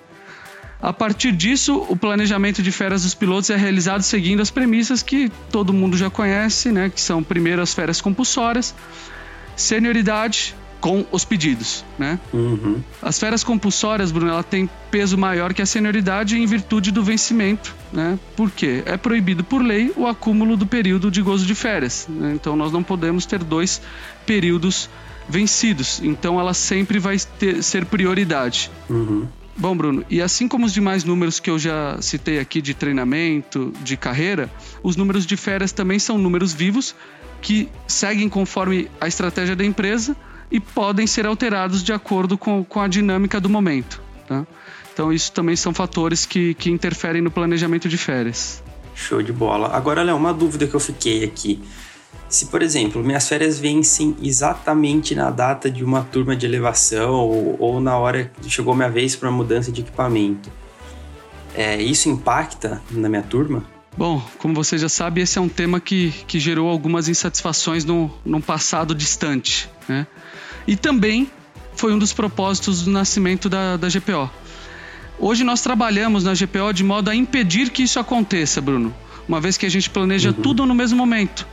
A 0.82 0.92
partir 0.92 1.30
disso, 1.30 1.86
o 1.88 1.96
planejamento 1.96 2.60
de 2.60 2.72
férias 2.72 3.04
dos 3.04 3.14
pilotos 3.14 3.48
é 3.50 3.56
realizado 3.56 4.02
seguindo 4.02 4.42
as 4.42 4.50
premissas 4.50 5.00
que 5.00 5.30
todo 5.52 5.72
mundo 5.72 5.96
já 5.96 6.10
conhece, 6.10 6.72
né? 6.72 6.90
Que 6.90 7.00
são 7.00 7.22
primeiro 7.22 7.62
as 7.62 7.72
férias 7.72 8.00
compulsórias, 8.00 8.74
senioridade 9.54 10.56
com 10.80 11.06
os 11.12 11.24
pedidos, 11.24 11.84
né? 11.96 12.18
Uhum. 12.32 12.82
As 13.00 13.16
férias 13.16 13.44
compulsórias, 13.44 14.10
Bruno, 14.10 14.32
ela 14.32 14.42
tem 14.42 14.68
peso 14.90 15.16
maior 15.16 15.54
que 15.54 15.62
a 15.62 15.66
senioridade 15.66 16.36
em 16.36 16.44
virtude 16.44 16.90
do 16.90 17.04
vencimento, 17.04 17.72
né? 17.92 18.18
Por 18.34 18.50
quê? 18.50 18.82
É 18.84 18.96
proibido 18.96 19.44
por 19.44 19.62
lei 19.62 19.92
o 19.96 20.08
acúmulo 20.08 20.56
do 20.56 20.66
período 20.66 21.12
de 21.12 21.22
gozo 21.22 21.46
de 21.46 21.54
férias. 21.54 22.08
Né? 22.08 22.32
Então 22.34 22.56
nós 22.56 22.72
não 22.72 22.82
podemos 22.82 23.24
ter 23.24 23.44
dois 23.44 23.80
períodos 24.26 24.90
vencidos. 25.28 26.00
Então 26.02 26.40
ela 26.40 26.52
sempre 26.52 26.98
vai 26.98 27.16
ter, 27.38 27.62
ser 27.62 27.84
prioridade. 27.84 28.68
Uhum. 28.90 29.28
Bom, 29.56 29.76
Bruno, 29.76 30.04
e 30.08 30.22
assim 30.22 30.48
como 30.48 30.64
os 30.64 30.72
demais 30.72 31.04
números 31.04 31.38
que 31.38 31.50
eu 31.50 31.58
já 31.58 32.00
citei 32.00 32.38
aqui 32.38 32.62
de 32.62 32.72
treinamento, 32.72 33.72
de 33.82 33.96
carreira, 33.96 34.50
os 34.82 34.96
números 34.96 35.26
de 35.26 35.36
férias 35.36 35.72
também 35.72 35.98
são 35.98 36.16
números 36.16 36.52
vivos 36.52 36.94
que 37.40 37.68
seguem 37.86 38.28
conforme 38.28 38.88
a 39.00 39.06
estratégia 39.06 39.54
da 39.54 39.64
empresa 39.64 40.16
e 40.50 40.60
podem 40.60 41.06
ser 41.06 41.26
alterados 41.26 41.82
de 41.82 41.92
acordo 41.92 42.38
com, 42.38 42.64
com 42.64 42.80
a 42.80 42.88
dinâmica 42.88 43.40
do 43.40 43.48
momento. 43.48 44.00
Tá? 44.26 44.46
Então, 44.92 45.12
isso 45.12 45.32
também 45.32 45.56
são 45.56 45.74
fatores 45.74 46.24
que, 46.24 46.54
que 46.54 46.70
interferem 46.70 47.20
no 47.20 47.30
planejamento 47.30 47.88
de 47.88 47.98
férias. 47.98 48.62
Show 48.94 49.22
de 49.22 49.32
bola. 49.32 49.68
Agora, 49.68 50.02
Léo, 50.02 50.16
uma 50.16 50.32
dúvida 50.32 50.66
que 50.66 50.74
eu 50.74 50.80
fiquei 50.80 51.24
aqui. 51.24 51.62
Se, 52.32 52.46
por 52.46 52.62
exemplo, 52.62 53.04
minhas 53.04 53.28
férias 53.28 53.58
vencem 53.58 54.16
exatamente 54.22 55.14
na 55.14 55.28
data 55.28 55.70
de 55.70 55.84
uma 55.84 56.02
turma 56.02 56.34
de 56.34 56.46
elevação 56.46 57.12
ou, 57.12 57.56
ou 57.58 57.78
na 57.78 57.98
hora 57.98 58.32
que 58.40 58.48
chegou 58.48 58.74
minha 58.74 58.88
vez 58.88 59.14
para 59.14 59.30
mudança 59.30 59.70
de 59.70 59.82
equipamento, 59.82 60.50
é, 61.54 61.76
isso 61.82 62.08
impacta 62.08 62.80
na 62.90 63.06
minha 63.06 63.20
turma? 63.20 63.62
Bom, 63.98 64.22
como 64.38 64.54
você 64.54 64.78
já 64.78 64.88
sabe, 64.88 65.20
esse 65.20 65.36
é 65.36 65.42
um 65.42 65.48
tema 65.48 65.78
que, 65.78 66.10
que 66.26 66.40
gerou 66.40 66.70
algumas 66.70 67.06
insatisfações 67.06 67.84
no, 67.84 68.10
no 68.24 68.40
passado 68.40 68.94
distante. 68.94 69.68
Né? 69.86 70.06
E 70.66 70.74
também 70.74 71.30
foi 71.74 71.92
um 71.92 71.98
dos 71.98 72.14
propósitos 72.14 72.80
do 72.80 72.90
nascimento 72.90 73.50
da, 73.50 73.76
da 73.76 73.88
GPO. 73.90 74.30
Hoje 75.18 75.44
nós 75.44 75.60
trabalhamos 75.60 76.24
na 76.24 76.32
GPO 76.32 76.72
de 76.72 76.82
modo 76.82 77.10
a 77.10 77.14
impedir 77.14 77.68
que 77.68 77.82
isso 77.82 78.00
aconteça, 78.00 78.58
Bruno. 78.58 78.94
Uma 79.28 79.38
vez 79.38 79.58
que 79.58 79.66
a 79.66 79.70
gente 79.70 79.90
planeja 79.90 80.30
uhum. 80.30 80.42
tudo 80.42 80.64
no 80.64 80.74
mesmo 80.74 80.96
momento 80.96 81.46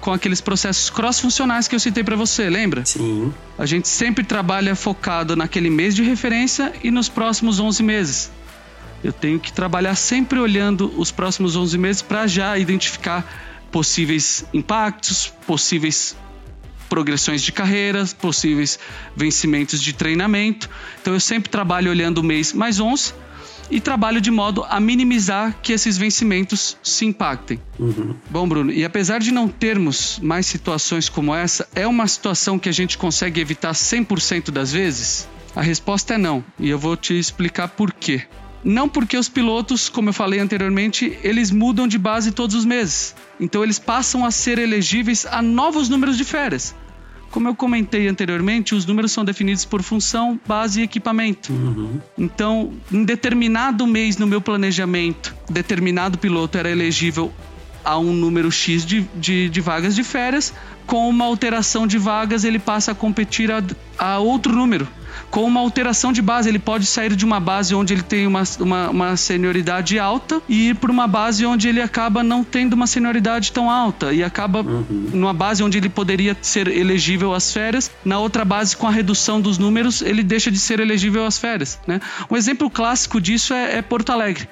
com 0.00 0.12
aqueles 0.12 0.40
processos 0.40 0.90
cross-funcionais 0.90 1.66
que 1.66 1.74
eu 1.74 1.80
citei 1.80 2.04
para 2.04 2.16
você, 2.16 2.48
lembra? 2.48 2.84
Sim. 2.84 3.32
A 3.58 3.66
gente 3.66 3.88
sempre 3.88 4.24
trabalha 4.24 4.74
focado 4.74 5.34
naquele 5.34 5.70
mês 5.70 5.94
de 5.94 6.02
referência 6.02 6.72
e 6.82 6.90
nos 6.90 7.08
próximos 7.08 7.58
11 7.58 7.82
meses. 7.82 8.30
Eu 9.02 9.12
tenho 9.12 9.38
que 9.38 9.52
trabalhar 9.52 9.94
sempre 9.94 10.38
olhando 10.38 10.92
os 10.96 11.10
próximos 11.10 11.56
11 11.56 11.78
meses 11.78 12.02
para 12.02 12.26
já 12.26 12.58
identificar 12.58 13.24
possíveis 13.70 14.44
impactos, 14.52 15.32
possíveis 15.46 16.16
progressões 16.88 17.42
de 17.42 17.52
carreiras, 17.52 18.12
possíveis 18.12 18.78
vencimentos 19.14 19.82
de 19.82 19.92
treinamento. 19.92 20.68
Então 21.00 21.12
eu 21.12 21.20
sempre 21.20 21.50
trabalho 21.50 21.90
olhando 21.90 22.18
o 22.18 22.24
mês 22.24 22.52
mais 22.52 22.80
11 22.80 23.12
e 23.70 23.80
trabalho 23.80 24.20
de 24.20 24.30
modo 24.30 24.64
a 24.68 24.80
minimizar 24.80 25.56
que 25.62 25.72
esses 25.72 25.96
vencimentos 25.96 26.76
se 26.82 27.04
impactem. 27.04 27.60
Uhum. 27.78 28.14
Bom, 28.30 28.48
Bruno, 28.48 28.72
e 28.72 28.84
apesar 28.84 29.20
de 29.20 29.32
não 29.32 29.48
termos 29.48 30.18
mais 30.22 30.46
situações 30.46 31.08
como 31.08 31.34
essa, 31.34 31.68
é 31.74 31.86
uma 31.86 32.06
situação 32.06 32.58
que 32.58 32.68
a 32.68 32.72
gente 32.72 32.96
consegue 32.96 33.40
evitar 33.40 33.72
100% 33.72 34.50
das 34.50 34.72
vezes? 34.72 35.28
A 35.54 35.62
resposta 35.62 36.14
é 36.14 36.18
não, 36.18 36.44
e 36.58 36.68
eu 36.68 36.78
vou 36.78 36.96
te 36.96 37.18
explicar 37.18 37.68
por 37.68 37.92
quê. 37.92 38.22
Não 38.62 38.88
porque 38.88 39.16
os 39.16 39.28
pilotos, 39.28 39.88
como 39.88 40.08
eu 40.08 40.12
falei 40.12 40.40
anteriormente, 40.40 41.16
eles 41.22 41.50
mudam 41.50 41.86
de 41.86 41.96
base 41.96 42.32
todos 42.32 42.56
os 42.56 42.64
meses. 42.64 43.14
Então 43.38 43.62
eles 43.62 43.78
passam 43.78 44.24
a 44.24 44.30
ser 44.30 44.58
elegíveis 44.58 45.24
a 45.26 45.40
novos 45.40 45.88
números 45.88 46.16
de 46.16 46.24
férias. 46.24 46.74
Como 47.30 47.48
eu 47.48 47.54
comentei 47.54 48.08
anteriormente, 48.08 48.74
os 48.74 48.86
números 48.86 49.12
são 49.12 49.24
definidos 49.24 49.64
por 49.64 49.82
função, 49.82 50.40
base 50.46 50.80
e 50.80 50.84
equipamento. 50.84 51.52
Uhum. 51.52 52.00
Então, 52.16 52.72
em 52.90 53.04
determinado 53.04 53.86
mês 53.86 54.16
no 54.16 54.26
meu 54.26 54.40
planejamento, 54.40 55.34
determinado 55.48 56.18
piloto 56.18 56.56
era 56.56 56.70
elegível 56.70 57.32
a 57.84 57.98
um 57.98 58.12
número 58.12 58.50
X 58.50 58.84
de, 58.84 59.02
de, 59.14 59.48
de, 59.48 59.60
vagas 59.60 59.94
de 59.94 60.02
férias, 60.02 60.52
com 60.86 61.08
uma 61.08 61.24
alteração 61.24 61.86
de 61.86 61.96
vagas 61.96 62.44
ele 62.44 62.58
passa 62.58 62.92
a 62.92 62.94
competir 62.94 63.50
a, 63.50 63.62
a 63.98 64.18
outro 64.18 64.54
número 64.54 64.88
com 65.30 65.44
uma 65.44 65.60
alteração 65.60 66.12
de 66.12 66.22
base. 66.22 66.48
Ele 66.48 66.58
pode 66.58 66.86
sair 66.86 67.14
de 67.14 67.24
uma 67.24 67.40
base 67.40 67.74
onde 67.74 67.94
ele 67.94 68.02
tem 68.02 68.26
uma, 68.26 68.42
uma, 68.60 68.90
uma 68.90 69.16
senioridade 69.16 69.98
alta 69.98 70.40
e 70.48 70.70
ir 70.70 70.74
para 70.76 70.90
uma 70.90 71.06
base 71.06 71.44
onde 71.44 71.68
ele 71.68 71.80
acaba 71.80 72.22
não 72.22 72.44
tendo 72.44 72.74
uma 72.74 72.86
senioridade 72.86 73.52
tão 73.52 73.70
alta 73.70 74.12
e 74.12 74.22
acaba 74.22 74.62
uhum. 74.62 74.84
numa 75.12 75.32
base 75.32 75.62
onde 75.62 75.78
ele 75.78 75.88
poderia 75.88 76.36
ser 76.40 76.68
elegível 76.68 77.34
às 77.34 77.52
férias, 77.52 77.90
na 78.04 78.18
outra 78.18 78.44
base 78.44 78.76
com 78.76 78.86
a 78.86 78.90
redução 78.90 79.40
dos 79.40 79.58
números 79.58 80.02
ele 80.02 80.22
deixa 80.22 80.50
de 80.50 80.58
ser 80.58 80.80
elegível 80.80 81.24
às 81.24 81.38
férias. 81.38 81.78
Né? 81.86 82.00
Um 82.30 82.36
exemplo 82.36 82.70
clássico 82.70 83.20
disso 83.20 83.54
é, 83.54 83.78
é 83.78 83.82
Porto 83.82 84.10
Alegre. 84.10 84.48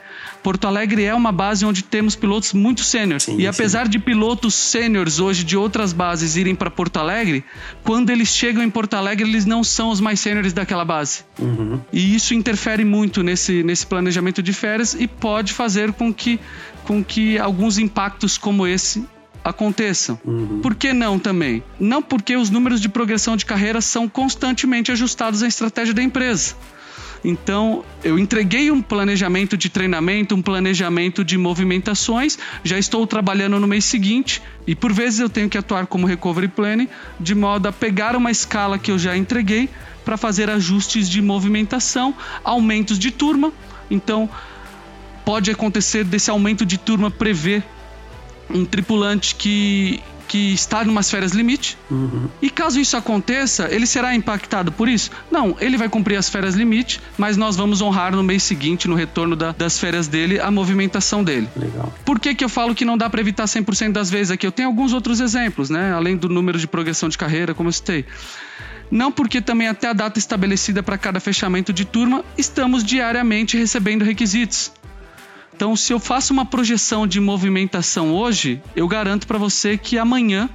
Porto 0.47 0.69
Alegre 0.69 1.03
é 1.03 1.13
uma 1.13 1.33
base 1.33 1.67
onde 1.67 1.83
temos 1.83 2.15
pilotos 2.15 2.53
muito 2.53 2.85
sêniores. 2.85 3.27
E 3.27 3.49
apesar 3.49 3.87
sim. 3.87 3.91
de 3.91 3.99
pilotos 3.99 4.55
sêniores 4.55 5.19
hoje 5.19 5.43
de 5.43 5.57
outras 5.57 5.93
bases 5.93 6.37
irem 6.37 6.55
para 6.55 6.71
Porto 6.71 6.99
Alegre, 6.99 7.45
quando 7.83 8.11
eles 8.11 8.29
chegam 8.29 8.63
em 8.63 8.71
Porto 8.71 8.95
Alegre, 8.95 9.29
eles 9.29 9.45
não 9.45 9.65
são 9.65 9.91
os 9.91 10.01
mais 10.01 10.21
sêniores 10.21 10.53
daquela 10.53 10.85
base. 10.85 11.25
Uhum. 11.37 11.81
E 11.93 12.15
isso 12.15 12.33
interfere 12.33 12.85
muito 12.85 13.25
nesse, 13.25 13.65
nesse 13.65 13.85
planejamento 13.89 14.41
de 14.41 14.53
férias 14.53 14.95
e 14.95 15.09
pode 15.09 15.53
fazer 15.53 15.93
com 15.93 16.15
que, 16.15 16.39
com 16.85 17.03
que 17.03 17.37
alguns 17.41 17.77
impactos 17.77 18.39
como 18.39 18.69
esse 18.69 19.05
aconteçam. 19.43 20.17
Uhum. 20.25 20.61
Por 20.61 20.77
que 20.77 20.93
não 20.93 21.19
também? 21.19 21.61
Não 21.81 22.01
porque 22.01 22.37
os 22.37 22.51
números 22.51 22.81
de 22.81 22.89
progressão 22.89 23.37
de 23.37 23.45
carreira 23.45 23.81
são 23.81 24.09
constantemente 24.09 24.93
ajustados 24.93 25.43
à 25.43 25.49
estratégia 25.49 25.93
da 25.93 26.05
empresa. 26.05 26.55
Então, 27.25 27.85
eu 28.05 28.19
entreguei 28.19 28.71
um 28.71 28.81
planejamento 28.81 29.57
de 29.57 29.69
treinamento, 29.69 30.35
um 30.35 30.43
planejamento 30.43 31.25
de 31.25 31.37
movimentações, 31.37 32.39
já 32.63 32.79
estou 32.79 33.07
trabalhando 33.07 33.59
no 33.59 33.67
mês 33.67 33.85
seguinte 33.85 34.43
e 34.67 34.75
por 34.75 34.93
vezes 34.93 35.21
eu 35.21 35.29
tenho 35.29 35.49
que 35.49 35.59
atuar 35.59 35.87
como 35.87 36.07
recovery 36.07 36.49
planning, 36.49 36.89
de 37.19 37.35
modo 37.35 37.67
a 37.67 37.73
pegar 37.73 38.15
uma 38.17 38.31
escala 38.31 38.79
que 38.79 38.91
eu 38.91 38.99
já 38.99 39.17
entreguei 39.17 39.69
para 40.05 40.17
fazer 40.17 40.49
ajustes 40.49 41.09
de 41.09 41.21
movimentação, 41.21 42.15
aumentos 42.45 42.99
de 42.99 43.11
turma. 43.11 43.53
Então, 43.91 44.31
pode 45.25 45.51
acontecer 45.51 46.05
desse 46.05 46.31
aumento 46.31 46.65
de 46.65 46.79
turma 46.79 47.11
prever 47.11 47.65
um 48.49 48.65
tripulante 48.65 49.35
que 49.35 50.01
que 50.27 50.53
está 50.53 50.85
em 50.85 50.89
umas 50.89 51.11
férias 51.11 51.33
limite. 51.33 51.79
Uhum. 51.91 52.29
E 52.41 52.51
caso 52.51 52.81
isso 52.81 52.97
aconteça, 52.97 53.69
ele 53.71 53.87
será 53.87 54.15
impactado 54.15 54.73
por 54.73 54.89
isso? 54.89 55.11
Não, 55.31 55.57
ele 55.61 55.77
vai 55.77 55.89
cumprir 55.89 56.17
as 56.17 56.29
férias 56.29 56.55
limite, 56.55 57.01
mas 57.17 57.37
nós 57.37 57.57
vamos 57.57 57.81
honrar 57.81 58.15
no 58.15 58.23
mês 58.23 58.43
seguinte, 58.43 58.89
no 58.89 58.95
retorno 58.95 59.37
da, 59.37 59.53
das 59.53 59.79
férias 59.79 60.09
dele, 60.09 60.41
a 60.41 60.51
movimentação 60.51 61.23
dele. 61.23 61.49
Legal. 61.57 61.93
Por 62.05 62.19
que, 62.19 62.35
que 62.35 62.45
eu 62.45 62.49
falo 62.49 62.75
que 62.75 62.85
não 62.85 62.97
dá 62.97 63.09
para 63.09 63.21
evitar 63.21 63.45
100% 63.45 63.93
das 63.93 64.11
vezes 64.11 64.31
aqui? 64.31 64.47
Eu 64.47 64.53
tenho 64.53 64.69
alguns 64.69 64.93
outros 64.93 65.21
exemplos, 65.21 65.71
né? 65.71 65.93
Além 65.93 66.17
do 66.17 66.29
número 66.29 66.59
de 66.59 66.67
progressão 66.67 67.09
de 67.09 67.17
carreira, 67.17 67.55
como 67.55 67.69
eu 67.69 67.73
citei. 67.73 68.05
Não 68.91 69.11
porque 69.11 69.41
também 69.41 69.69
até 69.69 69.89
a 69.89 69.93
data 69.93 70.19
estabelecida 70.19 70.83
para 70.83 70.97
cada 70.97 71.19
fechamento 71.19 71.73
de 71.73 71.85
turma, 71.85 72.25
estamos 72.39 72.85
diariamente 72.85 73.57
recebendo 73.57 74.05
requisitos. 74.05 74.73
Então, 75.57 75.75
se 75.75 75.91
eu 75.91 75.99
faço 75.99 76.35
uma 76.35 76.45
projeção 76.45 77.07
de 77.07 77.19
movimentação 77.19 78.13
hoje, 78.15 78.61
eu 78.77 78.87
garanto 78.87 79.27
para 79.27 79.39
você 79.39 79.79
que 79.79 79.97
amanhã 79.97 80.51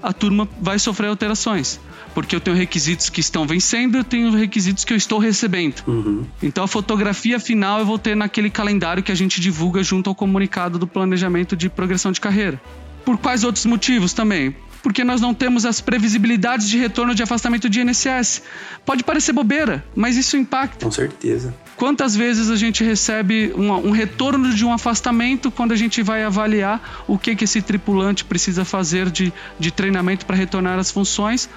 a 0.00 0.12
turma 0.12 0.48
vai 0.60 0.78
sofrer 0.78 1.08
alterações. 1.08 1.80
Porque 2.14 2.36
eu 2.36 2.40
tenho 2.40 2.56
requisitos 2.56 3.10
que 3.10 3.20
estão 3.20 3.44
vencendo, 3.44 3.96
eu 3.96 4.04
tenho 4.04 4.30
requisitos 4.30 4.84
que 4.84 4.92
eu 4.92 4.96
estou 4.96 5.18
recebendo. 5.18 5.82
Uhum. 5.84 6.24
Então 6.40 6.62
a 6.62 6.68
fotografia 6.68 7.40
final 7.40 7.80
eu 7.80 7.86
vou 7.86 7.98
ter 7.98 8.16
naquele 8.16 8.50
calendário 8.50 9.02
que 9.02 9.10
a 9.10 9.16
gente 9.16 9.40
divulga 9.40 9.82
junto 9.82 10.08
ao 10.08 10.14
comunicado 10.14 10.78
do 10.78 10.86
planejamento 10.86 11.56
de 11.56 11.68
progressão 11.68 12.12
de 12.12 12.20
carreira. 12.20 12.60
Por 13.04 13.18
quais 13.18 13.42
outros 13.42 13.66
motivos 13.66 14.12
também? 14.12 14.54
Porque 14.82 15.04
nós 15.04 15.20
não 15.20 15.34
temos 15.34 15.66
as 15.66 15.80
previsibilidades 15.80 16.68
de 16.68 16.78
retorno 16.78 17.14
de 17.14 17.22
afastamento 17.22 17.68
de 17.68 17.80
INSS. 17.80 18.42
Pode 18.84 19.04
parecer 19.04 19.32
bobeira, 19.32 19.84
mas 19.94 20.16
isso 20.16 20.36
impacta. 20.36 20.86
Com 20.86 20.90
certeza. 20.90 21.54
Quantas 21.76 22.16
vezes 22.16 22.50
a 22.50 22.56
gente 22.56 22.82
recebe 22.82 23.52
um, 23.56 23.70
um 23.72 23.90
retorno 23.90 24.54
de 24.54 24.64
um 24.64 24.72
afastamento 24.72 25.50
quando 25.50 25.72
a 25.72 25.76
gente 25.76 26.02
vai 26.02 26.24
avaliar 26.24 27.04
o 27.06 27.18
que, 27.18 27.36
que 27.36 27.44
esse 27.44 27.60
tripulante 27.60 28.24
precisa 28.24 28.64
fazer 28.64 29.10
de, 29.10 29.32
de 29.58 29.70
treinamento 29.70 30.24
para 30.24 30.36
retornar 30.36 30.78
às 30.78 30.90
funções? 30.90 31.48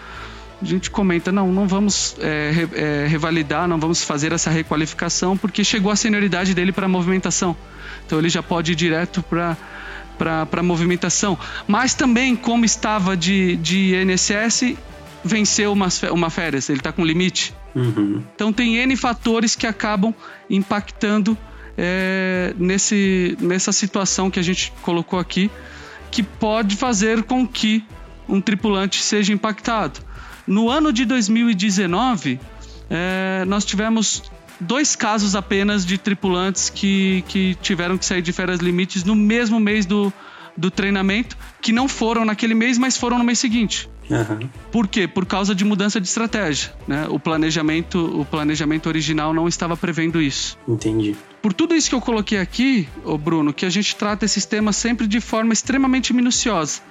a 0.63 0.65
gente 0.65 0.89
comenta, 0.89 1.31
não, 1.31 1.51
não 1.51 1.67
vamos 1.67 2.15
é, 2.19 2.67
é, 2.73 3.07
revalidar, 3.07 3.67
não 3.67 3.77
vamos 3.77 4.03
fazer 4.03 4.31
essa 4.31 4.49
requalificação, 4.49 5.37
porque 5.37 5.63
chegou 5.63 5.91
a 5.91 5.95
senioridade 5.95 6.53
dele 6.53 6.71
para 6.71 6.85
a 6.85 6.89
movimentação. 6.89 7.55
Então 8.05 8.17
ele 8.17 8.29
já 8.29 8.41
pode 8.41 8.71
ir 8.71 8.75
direto 8.75 9.21
para 9.21 9.57
para 10.49 10.63
movimentação. 10.63 11.37
Mas 11.67 11.93
também, 11.93 12.35
como 12.35 12.65
estava 12.65 13.15
de, 13.15 13.55
de 13.57 13.95
INSS, 13.95 14.75
venceu 15.23 15.71
uma, 15.71 15.87
uma 16.11 16.29
férias, 16.29 16.69
ele 16.69 16.79
está 16.79 16.91
com 16.91 17.05
limite. 17.05 17.53
Uhum. 17.75 18.23
Então 18.35 18.53
tem 18.53 18.77
N 18.77 18.95
fatores 18.95 19.55
que 19.55 19.65
acabam 19.65 20.13
impactando 20.49 21.37
é, 21.77 22.53
nesse, 22.57 23.37
nessa 23.39 23.71
situação 23.71 24.29
que 24.29 24.39
a 24.39 24.43
gente 24.43 24.71
colocou 24.81 25.17
aqui, 25.19 25.49
que 26.11 26.21
pode 26.21 26.75
fazer 26.75 27.23
com 27.23 27.47
que 27.47 27.83
um 28.27 28.39
tripulante 28.39 29.01
seja 29.01 29.33
impactado. 29.33 29.99
No 30.45 30.69
ano 30.69 30.91
de 30.91 31.05
2019, 31.05 32.39
é, 32.89 33.43
nós 33.45 33.65
tivemos 33.65 34.23
dois 34.59 34.95
casos 34.95 35.35
apenas 35.35 35.85
de 35.85 35.97
tripulantes 35.97 36.69
que, 36.69 37.23
que 37.27 37.55
tiveram 37.61 37.97
que 37.97 38.05
sair 38.05 38.21
de 38.21 38.31
férias 38.31 38.59
limites 38.59 39.03
no 39.03 39.15
mesmo 39.15 39.59
mês 39.59 39.85
do, 39.85 40.11
do 40.55 40.69
treinamento, 40.69 41.37
que 41.61 41.71
não 41.71 41.87
foram 41.87 42.25
naquele 42.25 42.53
mês, 42.53 42.77
mas 42.77 42.97
foram 42.97 43.17
no 43.17 43.23
mês 43.23 43.39
seguinte. 43.39 43.89
Uhum. 44.09 44.49
Por 44.71 44.87
quê? 44.87 45.07
Por 45.07 45.25
causa 45.25 45.55
de 45.55 45.63
mudança 45.63 45.99
de 45.99 46.07
estratégia. 46.07 46.73
Né? 46.87 47.07
O, 47.09 47.19
planejamento, 47.19 48.19
o 48.19 48.25
planejamento 48.25 48.87
original 48.87 49.33
não 49.33 49.47
estava 49.47 49.77
prevendo 49.77 50.21
isso. 50.21 50.57
Entendi. 50.67 51.15
Por 51.41 51.53
tudo 51.53 51.75
isso 51.75 51.89
que 51.89 51.95
eu 51.95 52.01
coloquei 52.01 52.37
aqui, 52.37 52.87
ô 53.03 53.17
Bruno, 53.17 53.53
que 53.53 53.65
a 53.65 53.69
gente 53.69 53.95
trata 53.95 54.25
esses 54.25 54.45
temas 54.45 54.75
sempre 54.75 55.07
de 55.07 55.19
forma 55.19 55.53
extremamente 55.53 56.13
minuciosa, 56.13 56.81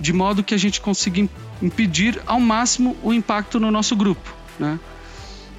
de 0.00 0.12
modo 0.12 0.42
que 0.42 0.54
a 0.54 0.58
gente 0.58 0.80
consiga 0.80 1.28
impedir 1.60 2.20
ao 2.26 2.40
máximo 2.40 2.96
o 3.02 3.12
impacto 3.12 3.58
no 3.58 3.70
nosso 3.70 3.96
grupo. 3.96 4.34
Né? 4.58 4.78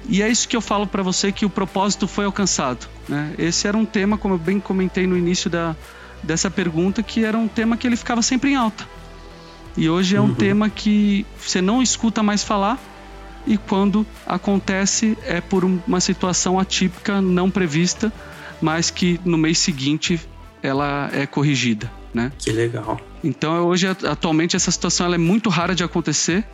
E 0.08 0.22
é 0.22 0.28
isso 0.28 0.48
que 0.48 0.56
eu 0.56 0.60
falo 0.60 0.86
para 0.86 1.02
você 1.02 1.30
que 1.30 1.44
o 1.44 1.50
propósito 1.50 2.08
foi 2.08 2.24
alcançado. 2.24 2.88
Né? 3.08 3.34
Esse 3.38 3.68
era 3.68 3.76
um 3.76 3.84
tema, 3.84 4.16
como 4.16 4.34
eu 4.34 4.38
bem 4.38 4.58
comentei 4.58 5.06
no 5.06 5.16
início 5.16 5.50
da, 5.50 5.76
dessa 6.22 6.50
pergunta, 6.50 7.02
que 7.02 7.24
era 7.24 7.36
um 7.36 7.48
tema 7.48 7.76
que 7.76 7.86
ele 7.86 7.96
ficava 7.96 8.22
sempre 8.22 8.50
em 8.50 8.56
alta. 8.56 8.86
E 9.76 9.88
hoje 9.88 10.16
é 10.16 10.20
um 10.20 10.24
uhum. 10.24 10.34
tema 10.34 10.68
que 10.68 11.24
você 11.38 11.60
não 11.60 11.82
escuta 11.82 12.22
mais 12.22 12.42
falar 12.42 12.78
e 13.46 13.56
quando 13.56 14.06
acontece 14.26 15.16
é 15.24 15.40
por 15.40 15.64
uma 15.64 16.00
situação 16.00 16.58
atípica, 16.58 17.20
não 17.20 17.50
prevista, 17.50 18.12
mas 18.60 18.90
que 18.90 19.20
no 19.24 19.38
mês 19.38 19.58
seguinte 19.58 20.20
ela 20.62 21.08
é 21.12 21.26
corrigida, 21.26 21.90
né? 22.12 22.32
Que 22.38 22.52
legal. 22.52 23.00
Então 23.24 23.66
hoje 23.66 23.86
atualmente 23.86 24.56
essa 24.56 24.70
situação 24.70 25.06
ela 25.06 25.14
é 25.14 25.18
muito 25.18 25.48
rara 25.48 25.74
de 25.74 25.82
acontecer 25.82 26.44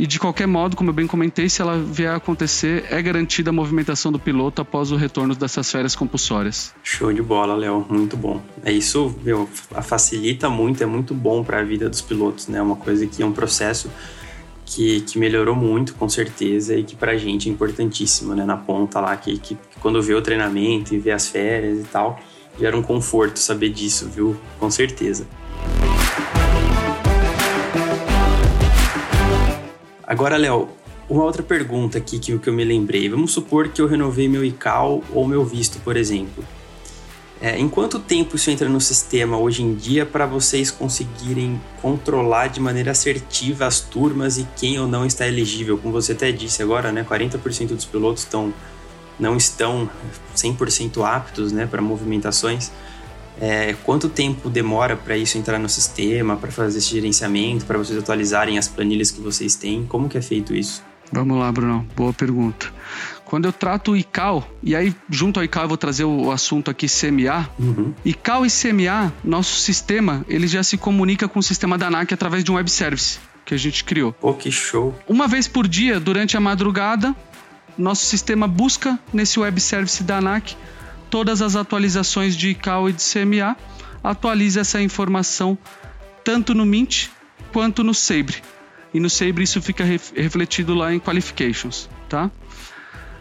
e 0.00 0.06
de 0.06 0.18
qualquer 0.18 0.46
modo, 0.46 0.78
como 0.78 0.88
eu 0.88 0.94
bem 0.94 1.06
comentei, 1.06 1.46
se 1.50 1.60
ela 1.60 1.76
vier 1.76 2.10
a 2.10 2.16
acontecer, 2.16 2.86
é 2.88 3.02
garantida 3.02 3.50
a 3.50 3.52
movimentação 3.52 4.10
do 4.10 4.18
piloto 4.18 4.62
após 4.62 4.90
o 4.90 4.96
retorno 4.96 5.34
dessas 5.34 5.70
férias 5.70 5.94
compulsórias. 5.94 6.74
Show 6.82 7.12
de 7.12 7.20
bola, 7.20 7.54
Léo, 7.54 7.84
muito 7.86 8.16
bom. 8.16 8.40
É 8.64 8.72
isso, 8.72 9.14
meu, 9.22 9.46
facilita 9.82 10.48
muito, 10.48 10.82
é 10.82 10.86
muito 10.86 11.12
bom 11.12 11.44
para 11.44 11.60
a 11.60 11.62
vida 11.62 11.86
dos 11.86 12.00
pilotos, 12.00 12.48
né? 12.48 12.62
Uma 12.62 12.76
coisa 12.76 13.06
que 13.06 13.22
é 13.22 13.26
um 13.26 13.32
processo 13.32 13.90
que, 14.64 15.02
que 15.02 15.18
melhorou 15.18 15.54
muito, 15.54 15.94
com 15.96 16.08
certeza, 16.08 16.74
e 16.74 16.82
que 16.82 16.96
para 16.96 17.12
a 17.12 17.16
gente 17.18 17.50
é 17.50 17.52
importantíssimo, 17.52 18.34
né? 18.34 18.46
Na 18.46 18.56
ponta 18.56 19.00
lá, 19.00 19.14
que, 19.18 19.36
que 19.36 19.54
quando 19.82 20.00
vê 20.00 20.14
o 20.14 20.22
treinamento 20.22 20.94
e 20.94 20.98
vê 20.98 21.10
as 21.10 21.28
férias 21.28 21.78
e 21.78 21.84
tal, 21.84 22.18
gera 22.58 22.74
um 22.74 22.82
conforto 22.82 23.38
saber 23.38 23.68
disso, 23.68 24.08
viu? 24.08 24.34
Com 24.58 24.70
certeza. 24.70 25.26
Agora, 30.10 30.36
Léo, 30.36 30.68
uma 31.08 31.22
outra 31.22 31.40
pergunta 31.40 31.98
aqui 31.98 32.18
que, 32.18 32.36
que 32.36 32.48
eu 32.48 32.52
me 32.52 32.64
lembrei. 32.64 33.08
Vamos 33.08 33.32
supor 33.32 33.68
que 33.68 33.80
eu 33.80 33.86
renovei 33.86 34.28
meu 34.28 34.44
ICAO 34.44 35.04
ou 35.12 35.24
meu 35.24 35.44
visto, 35.44 35.78
por 35.84 35.96
exemplo. 35.96 36.44
É, 37.40 37.56
em 37.56 37.68
quanto 37.68 38.00
tempo 38.00 38.34
isso 38.34 38.50
entra 38.50 38.68
no 38.68 38.80
sistema 38.80 39.38
hoje 39.38 39.62
em 39.62 39.72
dia 39.72 40.04
para 40.04 40.26
vocês 40.26 40.68
conseguirem 40.68 41.62
controlar 41.80 42.48
de 42.48 42.58
maneira 42.58 42.90
assertiva 42.90 43.66
as 43.66 43.78
turmas 43.78 44.36
e 44.36 44.48
quem 44.56 44.80
ou 44.80 44.88
não 44.88 45.06
está 45.06 45.28
elegível? 45.28 45.78
Como 45.78 45.92
você 45.92 46.10
até 46.10 46.32
disse 46.32 46.60
agora, 46.60 46.90
né, 46.90 47.06
40% 47.08 47.68
dos 47.68 47.84
pilotos 47.84 48.24
estão, 48.24 48.52
não 49.16 49.36
estão 49.36 49.88
100% 50.34 51.04
aptos 51.04 51.52
né, 51.52 51.66
para 51.66 51.80
movimentações. 51.80 52.72
É, 53.40 53.74
quanto 53.84 54.08
tempo 54.08 54.50
demora 54.50 54.96
para 54.96 55.16
isso 55.16 55.38
entrar 55.38 55.58
no 55.58 55.68
sistema, 55.68 56.36
para 56.36 56.52
fazer 56.52 56.78
esse 56.78 56.90
gerenciamento, 56.90 57.64
para 57.64 57.78
vocês 57.78 57.98
atualizarem 57.98 58.58
as 58.58 58.68
planilhas 58.68 59.10
que 59.10 59.20
vocês 59.20 59.54
têm? 59.54 59.86
Como 59.86 60.08
que 60.08 60.18
é 60.18 60.22
feito 60.22 60.54
isso? 60.54 60.82
Vamos 61.10 61.38
lá, 61.38 61.50
Bruno. 61.50 61.86
Boa 61.96 62.12
pergunta. 62.12 62.72
Quando 63.24 63.46
eu 63.46 63.52
trato 63.52 63.92
o 63.92 63.96
ICAO, 63.96 64.46
e 64.62 64.76
aí 64.76 64.94
junto 65.08 65.40
ao 65.40 65.44
ICAO 65.44 65.64
eu 65.64 65.68
vou 65.68 65.76
trazer 65.76 66.04
o 66.04 66.30
assunto 66.30 66.70
aqui 66.70 66.86
CMA. 66.86 67.48
Uhum. 67.58 67.94
ICAO 68.04 68.44
e 68.44 68.50
CMA, 68.50 69.12
nosso 69.24 69.56
sistema, 69.60 70.24
ele 70.28 70.46
já 70.46 70.62
se 70.62 70.76
comunica 70.76 71.28
com 71.28 71.38
o 71.38 71.42
sistema 71.42 71.78
da 71.78 71.86
ANAC 71.86 72.12
através 72.12 72.44
de 72.44 72.50
um 72.50 72.56
web 72.56 72.70
service 72.70 73.18
que 73.44 73.54
a 73.54 73.56
gente 73.56 73.84
criou. 73.84 74.12
Pô, 74.12 74.34
que 74.34 74.50
show. 74.50 74.94
Uma 75.08 75.26
vez 75.26 75.48
por 75.48 75.66
dia, 75.66 75.98
durante 75.98 76.36
a 76.36 76.40
madrugada, 76.40 77.14
nosso 77.78 78.04
sistema 78.04 78.46
busca 78.46 78.98
nesse 79.12 79.40
web 79.40 79.60
service 79.60 80.02
da 80.02 80.18
ANAC 80.18 80.56
todas 81.10 81.42
as 81.42 81.56
atualizações 81.56 82.36
de 82.36 82.50
ICAO 82.50 82.88
e 82.88 82.92
de 82.92 83.02
CMA, 83.02 83.56
atualiza 84.02 84.60
essa 84.60 84.80
informação 84.80 85.58
tanto 86.24 86.54
no 86.54 86.64
Mint 86.64 87.08
quanto 87.52 87.82
no 87.82 87.92
Sabre. 87.92 88.36
E 88.94 89.00
no 89.00 89.10
Sabre 89.10 89.44
isso 89.44 89.60
fica 89.60 89.84
refletido 89.84 90.74
lá 90.74 90.94
em 90.94 91.00
Qualifications, 91.00 91.88
tá? 92.08 92.30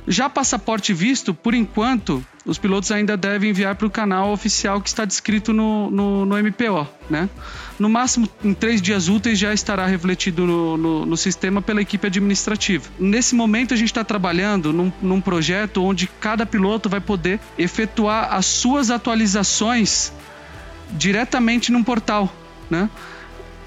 Já 0.10 0.28
passaporte 0.28 0.94
visto, 0.94 1.34
por 1.34 1.54
enquanto, 1.54 2.26
os 2.46 2.58
pilotos 2.58 2.92
ainda 2.92 3.16
devem 3.16 3.52
enviar 3.52 3.76
para 3.76 3.86
o 3.86 3.90
canal 3.90 4.34
oficial 4.34 4.82
que 4.82 4.90
está 4.90 5.06
descrito 5.06 5.54
no, 5.54 5.90
no, 5.92 6.26
no, 6.26 6.36
MPO, 6.36 6.88
né? 7.10 7.30
No 7.78 7.88
máximo, 7.88 8.28
em 8.44 8.54
três 8.54 8.82
dias 8.82 9.08
úteis 9.08 9.38
já 9.38 9.54
estará 9.54 9.86
refletido 9.86 10.48
no, 10.48 10.76
no, 10.76 11.06
no 11.06 11.16
sistema 11.16 11.62
pela 11.62 11.82
equipe 11.82 12.08
administrativa. 12.08 12.90
Nesse 13.00 13.36
momento, 13.36 13.74
a 13.74 13.78
gente 13.78 13.90
está 13.90 14.04
trabalhando 14.04 14.74
num, 14.74 14.92
num 15.00 15.22
projeto 15.22 15.84
onde 15.84 16.08
cada 16.20 16.44
piloto 16.44 16.90
vai 16.90 17.00
poder 17.00 17.40
efetuar 17.58 18.34
as 18.34 18.48
suas 18.48 18.90
atualizações 18.90 20.12
diretamente 20.92 21.72
num 21.72 21.84
portal 21.84 22.34
né? 22.70 22.90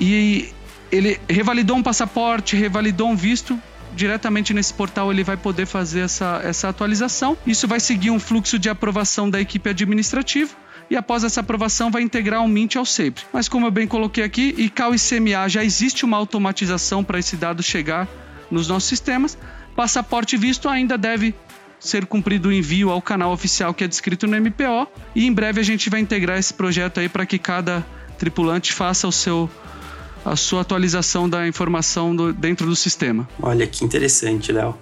E 0.00 0.48
ele 0.90 1.18
revalidou 1.28 1.76
um 1.76 1.82
passaporte, 1.82 2.56
revalidou 2.56 3.08
um 3.08 3.16
visto, 3.16 3.58
diretamente 3.94 4.52
nesse 4.54 4.72
portal 4.72 5.12
ele 5.12 5.24
vai 5.24 5.36
poder 5.36 5.66
fazer 5.66 6.00
essa, 6.00 6.40
essa 6.42 6.68
atualização. 6.68 7.36
Isso 7.46 7.68
vai 7.68 7.80
seguir 7.80 8.10
um 8.10 8.18
fluxo 8.18 8.58
de 8.58 8.68
aprovação 8.68 9.28
da 9.28 9.40
equipe 9.40 9.68
administrativa 9.70 10.50
e 10.90 10.96
após 10.96 11.24
essa 11.24 11.40
aprovação 11.40 11.90
vai 11.90 12.02
integrar 12.02 12.42
o 12.44 12.48
Mint 12.48 12.76
ao 12.76 12.84
SAPRE. 12.84 13.24
Mas 13.32 13.48
como 13.48 13.66
eu 13.66 13.70
bem 13.70 13.86
coloquei 13.86 14.24
aqui, 14.24 14.54
ICAO 14.58 14.94
e 14.94 14.98
CMA 14.98 15.48
já 15.48 15.64
existe 15.64 16.04
uma 16.04 16.16
automatização 16.16 17.02
para 17.02 17.18
esse 17.18 17.36
dado 17.36 17.62
chegar 17.62 18.08
nos 18.50 18.68
nossos 18.68 18.88
sistemas. 18.88 19.38
Passaporte 19.74 20.36
visto 20.36 20.68
ainda 20.68 20.98
deve 20.98 21.34
ser 21.80 22.06
cumprido 22.06 22.48
o 22.48 22.52
envio 22.52 22.90
ao 22.90 23.02
canal 23.02 23.32
oficial 23.32 23.74
que 23.74 23.82
é 23.82 23.88
descrito 23.88 24.26
no 24.26 24.40
MPO 24.40 24.86
e 25.14 25.26
em 25.26 25.32
breve 25.32 25.60
a 25.60 25.64
gente 25.64 25.90
vai 25.90 26.00
integrar 26.00 26.38
esse 26.38 26.54
projeto 26.54 27.00
aí 27.00 27.08
para 27.08 27.26
que 27.26 27.38
cada 27.38 27.84
tripulante 28.18 28.72
faça 28.72 29.08
o 29.08 29.12
seu 29.12 29.50
a 30.24 30.36
sua 30.36 30.60
atualização 30.62 31.28
da 31.28 31.46
informação 31.46 32.14
do, 32.14 32.32
dentro 32.32 32.66
do 32.66 32.76
sistema. 32.76 33.28
Olha 33.40 33.66
que 33.66 33.84
interessante, 33.84 34.52
Léo. 34.52 34.76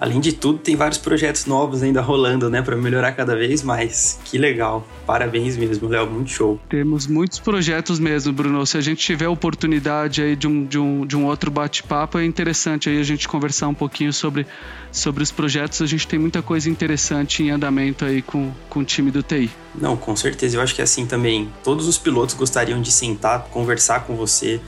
Além 0.00 0.18
de 0.18 0.32
tudo, 0.32 0.58
tem 0.58 0.76
vários 0.76 0.96
projetos 0.96 1.44
novos 1.44 1.82
ainda 1.82 2.00
rolando, 2.00 2.48
né, 2.48 2.62
para 2.62 2.74
melhorar 2.74 3.12
cada 3.12 3.36
vez 3.36 3.62
mais. 3.62 4.18
Que 4.24 4.38
legal. 4.38 4.88
Parabéns 5.04 5.58
mesmo, 5.58 5.90
Léo, 5.90 6.10
muito 6.10 6.30
show. 6.30 6.58
Temos 6.70 7.06
muitos 7.06 7.38
projetos 7.38 7.98
mesmo, 7.98 8.32
Bruno. 8.32 8.64
Se 8.64 8.78
a 8.78 8.80
gente 8.80 8.98
tiver 8.98 9.28
oportunidade 9.28 10.22
aí 10.22 10.34
de 10.34 10.46
um, 10.46 10.64
de 10.64 10.78
um, 10.78 11.04
de 11.04 11.14
um 11.14 11.26
outro 11.26 11.50
bate-papo, 11.50 12.16
é 12.16 12.24
interessante 12.24 12.88
aí 12.88 12.98
a 12.98 13.02
gente 13.02 13.28
conversar 13.28 13.68
um 13.68 13.74
pouquinho 13.74 14.10
sobre, 14.10 14.46
sobre 14.90 15.22
os 15.22 15.30
projetos. 15.30 15.82
A 15.82 15.86
gente 15.86 16.08
tem 16.08 16.18
muita 16.18 16.40
coisa 16.40 16.70
interessante 16.70 17.42
em 17.42 17.50
andamento 17.50 18.06
aí 18.06 18.22
com, 18.22 18.50
com 18.70 18.80
o 18.80 18.84
time 18.84 19.10
do 19.10 19.22
TI. 19.22 19.50
Não, 19.74 19.98
com 19.98 20.16
certeza. 20.16 20.56
Eu 20.56 20.62
acho 20.62 20.74
que 20.74 20.80
é 20.80 20.84
assim 20.84 21.04
também, 21.04 21.52
todos 21.62 21.86
os 21.86 21.98
pilotos 21.98 22.34
gostariam 22.34 22.80
de 22.80 22.90
sentar, 22.90 23.48
conversar 23.50 24.06
com 24.06 24.16
você, 24.16 24.62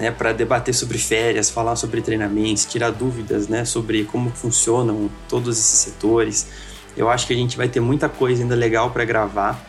né, 0.00 0.10
para 0.10 0.32
debater 0.32 0.74
sobre 0.74 0.96
férias, 0.96 1.50
falar 1.50 1.76
sobre 1.76 2.00
treinamentos, 2.00 2.64
tirar 2.64 2.90
dúvidas, 2.90 3.48
né, 3.48 3.66
sobre 3.66 4.04
como 4.04 4.30
funcionam 4.30 5.10
todos 5.28 5.58
esses 5.58 5.78
setores. 5.78 6.46
Eu 6.96 7.10
acho 7.10 7.26
que 7.26 7.34
a 7.34 7.36
gente 7.36 7.54
vai 7.54 7.68
ter 7.68 7.80
muita 7.80 8.08
coisa 8.08 8.42
ainda 8.42 8.54
legal 8.54 8.90
para 8.90 9.04
gravar 9.04 9.62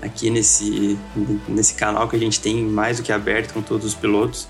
aqui 0.00 0.30
nesse, 0.30 0.98
nesse 1.46 1.74
canal 1.74 2.08
que 2.08 2.16
a 2.16 2.18
gente 2.18 2.40
tem 2.40 2.64
mais 2.64 2.96
do 2.96 3.02
que 3.02 3.12
aberto 3.12 3.52
com 3.52 3.60
todos 3.60 3.84
os 3.84 3.94
pilotos. 3.94 4.48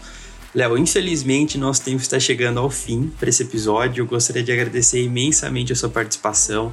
Léo, 0.54 0.78
infelizmente 0.78 1.58
nosso 1.58 1.82
tempo 1.82 2.00
está 2.00 2.20
chegando 2.20 2.60
ao 2.60 2.70
fim 2.70 3.12
para 3.18 3.28
esse 3.28 3.42
episódio. 3.42 4.02
Eu 4.02 4.06
gostaria 4.06 4.42
de 4.42 4.52
agradecer 4.52 5.02
imensamente 5.02 5.72
a 5.72 5.76
sua 5.76 5.88
participação 5.88 6.72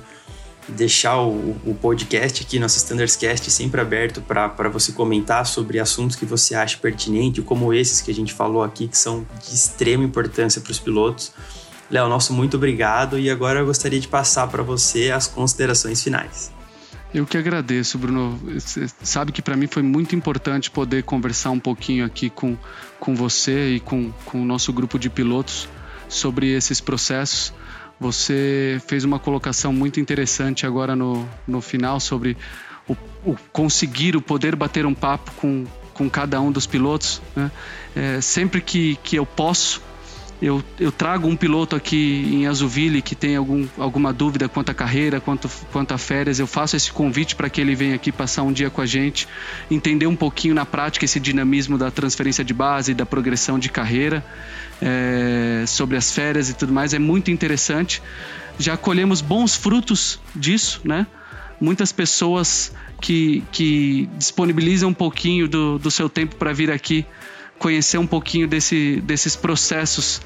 deixar 0.68 1.20
o, 1.22 1.56
o 1.66 1.78
podcast 1.80 2.44
aqui, 2.44 2.60
nosso 2.60 2.78
Standards 2.78 3.16
Cast, 3.16 3.50
sempre 3.52 3.82
aberto 3.82 4.22
para 4.22 4.70
você 4.70 4.92
comentar 4.92 5.46
sobre 5.46 5.80
assuntos 5.80 6.16
que 6.16 6.26
você 6.26 6.56
acha 6.56 6.78
pertinente, 6.78 7.42
como 7.42 7.74
esses 7.74 8.02
que 8.02 8.12
a 8.12 8.14
gente 8.14 8.34
falou 8.34 8.64
aqui, 8.64 8.88
que 8.88 8.98
são 8.98 9.26
de 9.44 9.54
extrema 9.54 10.04
importância 10.04 10.62
para 10.62 10.72
os 10.72 10.80
pilotos. 10.80 11.32
Léo, 11.90 12.08
nosso 12.08 12.34
muito 12.34 12.56
obrigado 12.56 13.20
e 13.20 13.30
agora 13.30 13.60
eu 13.60 13.66
gostaria 13.66 14.00
de 14.00 14.08
passar 14.08 14.48
para 14.48 14.64
você 14.64 15.12
as 15.12 15.28
considerações 15.28 16.02
finais. 16.02 16.52
Eu 17.14 17.26
que 17.26 17.38
agradeço, 17.38 17.98
Bruno. 17.98 18.40
Você 18.54 18.88
sabe 19.04 19.34
que 19.34 19.42
para 19.42 19.58
mim 19.58 19.68
foi 19.68 19.84
muito 19.84 20.16
importante 20.16 20.72
poder 20.72 21.04
conversar 21.04 21.52
um 21.52 21.60
pouquinho 21.60 22.06
aqui 22.06 22.30
com, 22.30 22.58
com 23.00 23.14
você 23.14 23.76
e 23.76 23.80
com, 23.82 24.12
com 24.24 24.42
o 24.42 24.46
nosso 24.46 24.72
grupo 24.72 24.98
de 24.98 25.10
pilotos 25.10 25.68
sobre 26.08 26.54
esses 26.54 26.80
processos. 26.80 27.54
Você 28.02 28.82
fez 28.88 29.04
uma 29.04 29.20
colocação 29.20 29.72
muito 29.72 30.00
interessante 30.00 30.66
agora 30.66 30.96
no, 30.96 31.30
no 31.48 31.62
final 31.62 32.00
sobre 32.00 32.36
o, 32.90 32.98
o 33.24 33.36
conseguir, 33.54 34.16
o 34.16 34.22
poder 34.22 34.56
bater 34.56 34.88
um 34.88 34.94
papo 34.96 35.32
com, 35.34 35.66
com 35.94 36.10
cada 36.10 36.42
um 36.42 36.52
dos 36.52 36.66
pilotos. 36.66 37.22
Né? 37.36 37.52
É, 37.96 38.20
sempre 38.20 38.60
que, 38.60 38.96
que 39.04 39.16
eu 39.18 39.24
posso, 39.24 39.84
eu, 40.42 40.64
eu 40.80 40.92
trago 40.92 41.28
um 41.28 41.36
piloto 41.36 41.76
aqui 41.76 42.28
em 42.34 42.48
Azuville 42.48 43.02
que 43.02 43.14
tem 43.14 43.36
algum, 43.36 43.68
alguma 43.78 44.12
dúvida 44.12 44.50
quanto 44.50 44.72
à 44.72 44.74
carreira, 44.74 45.22
quanto, 45.22 45.48
quanto 45.72 45.94
a 45.94 46.00
férias, 46.00 46.40
eu 46.40 46.48
faço 46.48 46.76
esse 46.76 46.92
convite 46.92 47.36
para 47.36 47.48
que 47.48 47.62
ele 47.62 47.76
venha 47.76 47.94
aqui 47.94 48.12
passar 48.12 48.42
um 48.42 48.52
dia 48.52 48.70
com 48.70 48.82
a 48.82 48.86
gente, 48.86 49.28
entender 49.70 50.08
um 50.08 50.16
pouquinho 50.16 50.56
na 50.56 50.66
prática 50.66 51.06
esse 51.06 51.20
dinamismo 51.20 51.78
da 51.78 51.92
transferência 51.92 52.44
de 52.44 52.56
base, 52.56 52.96
da 52.96 53.06
progressão 53.06 53.60
de 53.60 53.70
carreira, 53.70 54.26
é, 54.82 55.64
sobre 55.68 55.96
as 55.96 56.12
férias 56.12 56.50
e 56.50 56.56
tudo 56.56 56.74
mais, 56.74 56.96
é 56.96 57.00
muito 57.00 57.30
interessante. 57.30 58.02
Já 58.58 58.76
colhemos 58.76 59.22
bons 59.22 59.56
frutos 59.56 60.20
disso, 60.36 60.82
né? 60.84 61.06
Muitas 61.60 61.92
pessoas 61.92 62.74
que, 63.00 63.44
que 63.52 64.10
disponibilizam 64.18 64.90
um 64.90 64.94
pouquinho 64.94 65.48
do, 65.48 65.78
do 65.78 65.92
seu 65.92 66.10
tempo 66.10 66.36
para 66.36 66.52
vir 66.52 66.72
aqui 66.72 67.06
conhecer 67.62 68.00
um 68.00 68.08
pouquinho 68.08 68.48
desse, 68.48 69.00
desses 69.02 69.36
processos, 69.36 70.20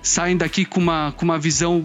saem 0.00 0.36
daqui 0.36 0.64
com 0.64 0.78
uma, 0.78 1.12
com 1.16 1.24
uma 1.24 1.36
visão 1.36 1.82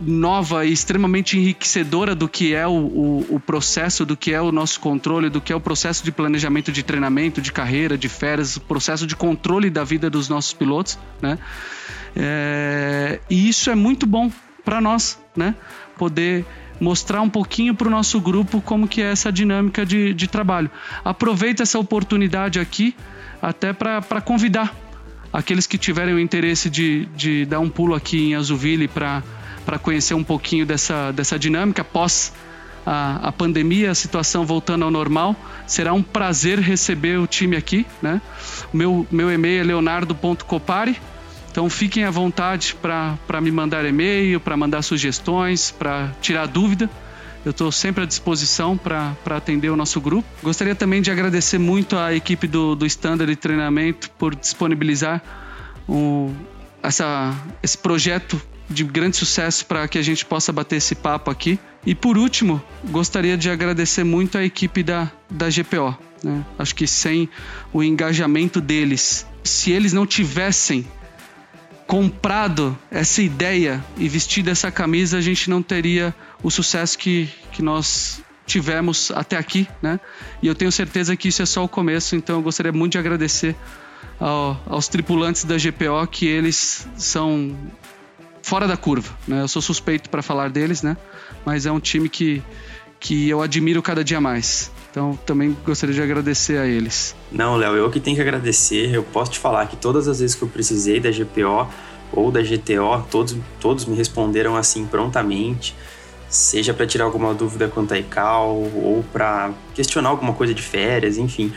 nova 0.00 0.64
e 0.64 0.72
extremamente 0.72 1.36
enriquecedora 1.36 2.14
do 2.14 2.28
que 2.28 2.54
é 2.54 2.66
o, 2.68 2.70
o, 2.70 3.26
o, 3.30 3.40
processo, 3.40 4.06
do 4.06 4.16
que 4.16 4.32
é 4.32 4.40
o 4.40 4.52
nosso 4.52 4.78
controle, 4.78 5.28
do 5.28 5.40
que 5.40 5.52
é 5.52 5.56
o 5.56 5.60
processo 5.60 6.04
de 6.04 6.12
planejamento 6.12 6.70
de 6.70 6.84
treinamento, 6.84 7.42
de 7.42 7.52
carreira, 7.52 7.98
de 7.98 8.08
férias, 8.08 8.56
o 8.56 8.60
processo 8.60 9.08
de 9.08 9.16
controle 9.16 9.68
da 9.68 9.82
vida 9.82 10.08
dos 10.08 10.28
nossos 10.28 10.52
pilotos, 10.52 10.96
né? 11.20 11.36
É, 12.14 13.18
e 13.28 13.48
isso 13.48 13.70
é 13.70 13.74
muito 13.74 14.06
bom 14.06 14.30
para 14.64 14.80
nós, 14.80 15.18
né? 15.36 15.56
Poder 15.98 16.46
mostrar 16.80 17.20
um 17.22 17.28
pouquinho 17.28 17.74
para 17.74 17.88
o 17.88 17.90
nosso 17.90 18.20
grupo 18.20 18.62
como 18.62 18.86
que 18.86 19.02
é 19.02 19.10
essa 19.10 19.32
dinâmica 19.32 19.84
de, 19.84 20.14
de 20.14 20.28
trabalho. 20.28 20.70
Aproveita 21.04 21.64
essa 21.64 21.78
oportunidade 21.78 22.60
aqui 22.60 22.94
até 23.40 23.72
para 23.72 24.20
convidar 24.20 24.74
aqueles 25.32 25.66
que 25.66 25.78
tiverem 25.78 26.14
o 26.14 26.18
interesse 26.18 26.68
de, 26.68 27.06
de 27.16 27.44
dar 27.46 27.60
um 27.60 27.68
pulo 27.68 27.94
aqui 27.94 28.30
em 28.30 28.34
Azuville 28.34 28.88
para 28.88 29.22
conhecer 29.82 30.14
um 30.14 30.24
pouquinho 30.24 30.66
dessa, 30.66 31.12
dessa 31.12 31.38
dinâmica 31.38 31.84
pós 31.84 32.32
a, 32.84 33.28
a 33.28 33.32
pandemia, 33.32 33.90
a 33.90 33.94
situação 33.94 34.44
voltando 34.44 34.84
ao 34.84 34.90
normal. 34.90 35.36
Será 35.66 35.92
um 35.92 36.02
prazer 36.02 36.58
receber 36.58 37.18
o 37.18 37.26
time 37.26 37.56
aqui. 37.56 37.86
Né? 38.02 38.20
Meu, 38.72 39.06
meu 39.10 39.30
e-mail 39.30 39.60
é 39.60 39.64
leonardo.copari. 39.64 40.96
Então 41.50 41.68
fiquem 41.68 42.04
à 42.04 42.10
vontade 42.10 42.76
para 42.80 43.40
me 43.40 43.50
mandar 43.50 43.84
e-mail, 43.84 44.38
para 44.38 44.56
mandar 44.56 44.82
sugestões, 44.82 45.70
para 45.70 46.10
tirar 46.20 46.46
dúvida. 46.46 46.88
Eu 47.44 47.52
estou 47.52 47.72
sempre 47.72 48.04
à 48.04 48.06
disposição 48.06 48.76
para 48.76 49.16
atender 49.30 49.70
o 49.70 49.76
nosso 49.76 50.00
grupo. 50.00 50.28
Gostaria 50.42 50.74
também 50.74 51.00
de 51.00 51.10
agradecer 51.10 51.58
muito 51.58 51.96
à 51.96 52.14
equipe 52.14 52.46
do, 52.46 52.74
do 52.74 52.84
Standard 52.84 53.30
de 53.30 53.36
Treinamento 53.36 54.10
por 54.12 54.34
disponibilizar 54.34 55.22
um, 55.88 56.34
essa, 56.82 57.34
esse 57.62 57.78
projeto 57.78 58.40
de 58.68 58.84
grande 58.84 59.16
sucesso 59.16 59.66
para 59.66 59.88
que 59.88 59.98
a 59.98 60.02
gente 60.02 60.24
possa 60.24 60.52
bater 60.52 60.76
esse 60.76 60.94
papo 60.94 61.30
aqui. 61.30 61.58
E 61.84 61.94
por 61.94 62.18
último, 62.18 62.62
gostaria 62.90 63.36
de 63.36 63.50
agradecer 63.50 64.04
muito 64.04 64.36
à 64.36 64.44
equipe 64.44 64.82
da, 64.82 65.10
da 65.30 65.48
GPO. 65.48 65.96
Né? 66.22 66.44
Acho 66.58 66.74
que 66.74 66.86
sem 66.86 67.28
o 67.72 67.82
engajamento 67.82 68.60
deles, 68.60 69.26
se 69.42 69.72
eles 69.72 69.92
não 69.92 70.06
tivessem 70.06 70.86
comprado 71.90 72.78
essa 72.88 73.20
ideia 73.20 73.84
e 73.98 74.08
vestido 74.08 74.48
essa 74.48 74.70
camisa, 74.70 75.18
a 75.18 75.20
gente 75.20 75.50
não 75.50 75.60
teria 75.60 76.14
o 76.40 76.48
sucesso 76.48 76.96
que, 76.96 77.28
que 77.50 77.62
nós 77.62 78.22
tivemos 78.46 79.10
até 79.10 79.36
aqui, 79.36 79.66
né? 79.82 79.98
E 80.40 80.46
eu 80.46 80.54
tenho 80.54 80.70
certeza 80.70 81.16
que 81.16 81.26
isso 81.26 81.42
é 81.42 81.46
só 81.46 81.64
o 81.64 81.68
começo, 81.68 82.14
então 82.14 82.36
eu 82.36 82.42
gostaria 82.42 82.70
muito 82.70 82.92
de 82.92 82.98
agradecer 82.98 83.56
ao, 84.20 84.62
aos 84.68 84.86
tripulantes 84.86 85.42
da 85.42 85.56
GPO 85.56 86.06
que 86.08 86.26
eles 86.28 86.86
são 86.96 87.58
fora 88.40 88.68
da 88.68 88.76
curva, 88.76 89.12
né? 89.26 89.42
Eu 89.42 89.48
sou 89.48 89.60
suspeito 89.60 90.08
para 90.10 90.22
falar 90.22 90.48
deles, 90.48 90.82
né? 90.82 90.96
Mas 91.44 91.66
é 91.66 91.72
um 91.72 91.80
time 91.80 92.08
que, 92.08 92.40
que 93.00 93.28
eu 93.28 93.42
admiro 93.42 93.82
cada 93.82 94.04
dia 94.04 94.20
mais. 94.20 94.70
Então 94.90 95.18
também 95.24 95.56
gostaria 95.64 95.94
de 95.94 96.02
agradecer 96.02 96.58
a 96.58 96.66
eles. 96.66 97.14
Não, 97.30 97.56
Léo, 97.56 97.76
eu 97.76 97.90
que 97.90 98.00
tenho 98.00 98.16
que 98.16 98.22
agradecer. 98.22 98.92
Eu 98.92 99.02
posso 99.02 99.32
te 99.32 99.38
falar 99.38 99.66
que 99.66 99.76
todas 99.76 100.08
as 100.08 100.20
vezes 100.20 100.34
que 100.34 100.42
eu 100.42 100.48
precisei 100.48 100.98
da 100.98 101.10
GPO 101.10 101.68
ou 102.12 102.30
da 102.30 102.42
GTO, 102.42 103.06
todos, 103.10 103.36
todos 103.60 103.84
me 103.84 103.94
responderam 103.94 104.56
assim 104.56 104.84
prontamente. 104.84 105.76
Seja 106.28 106.74
para 106.74 106.86
tirar 106.86 107.04
alguma 107.04 107.34
dúvida 107.34 107.68
quanto 107.68 107.94
a 107.94 107.98
ICAO 107.98 108.56
ou 108.56 109.04
para 109.12 109.52
questionar 109.74 110.10
alguma 110.10 110.32
coisa 110.32 110.54
de 110.54 110.62
férias, 110.62 111.18
enfim. 111.18 111.52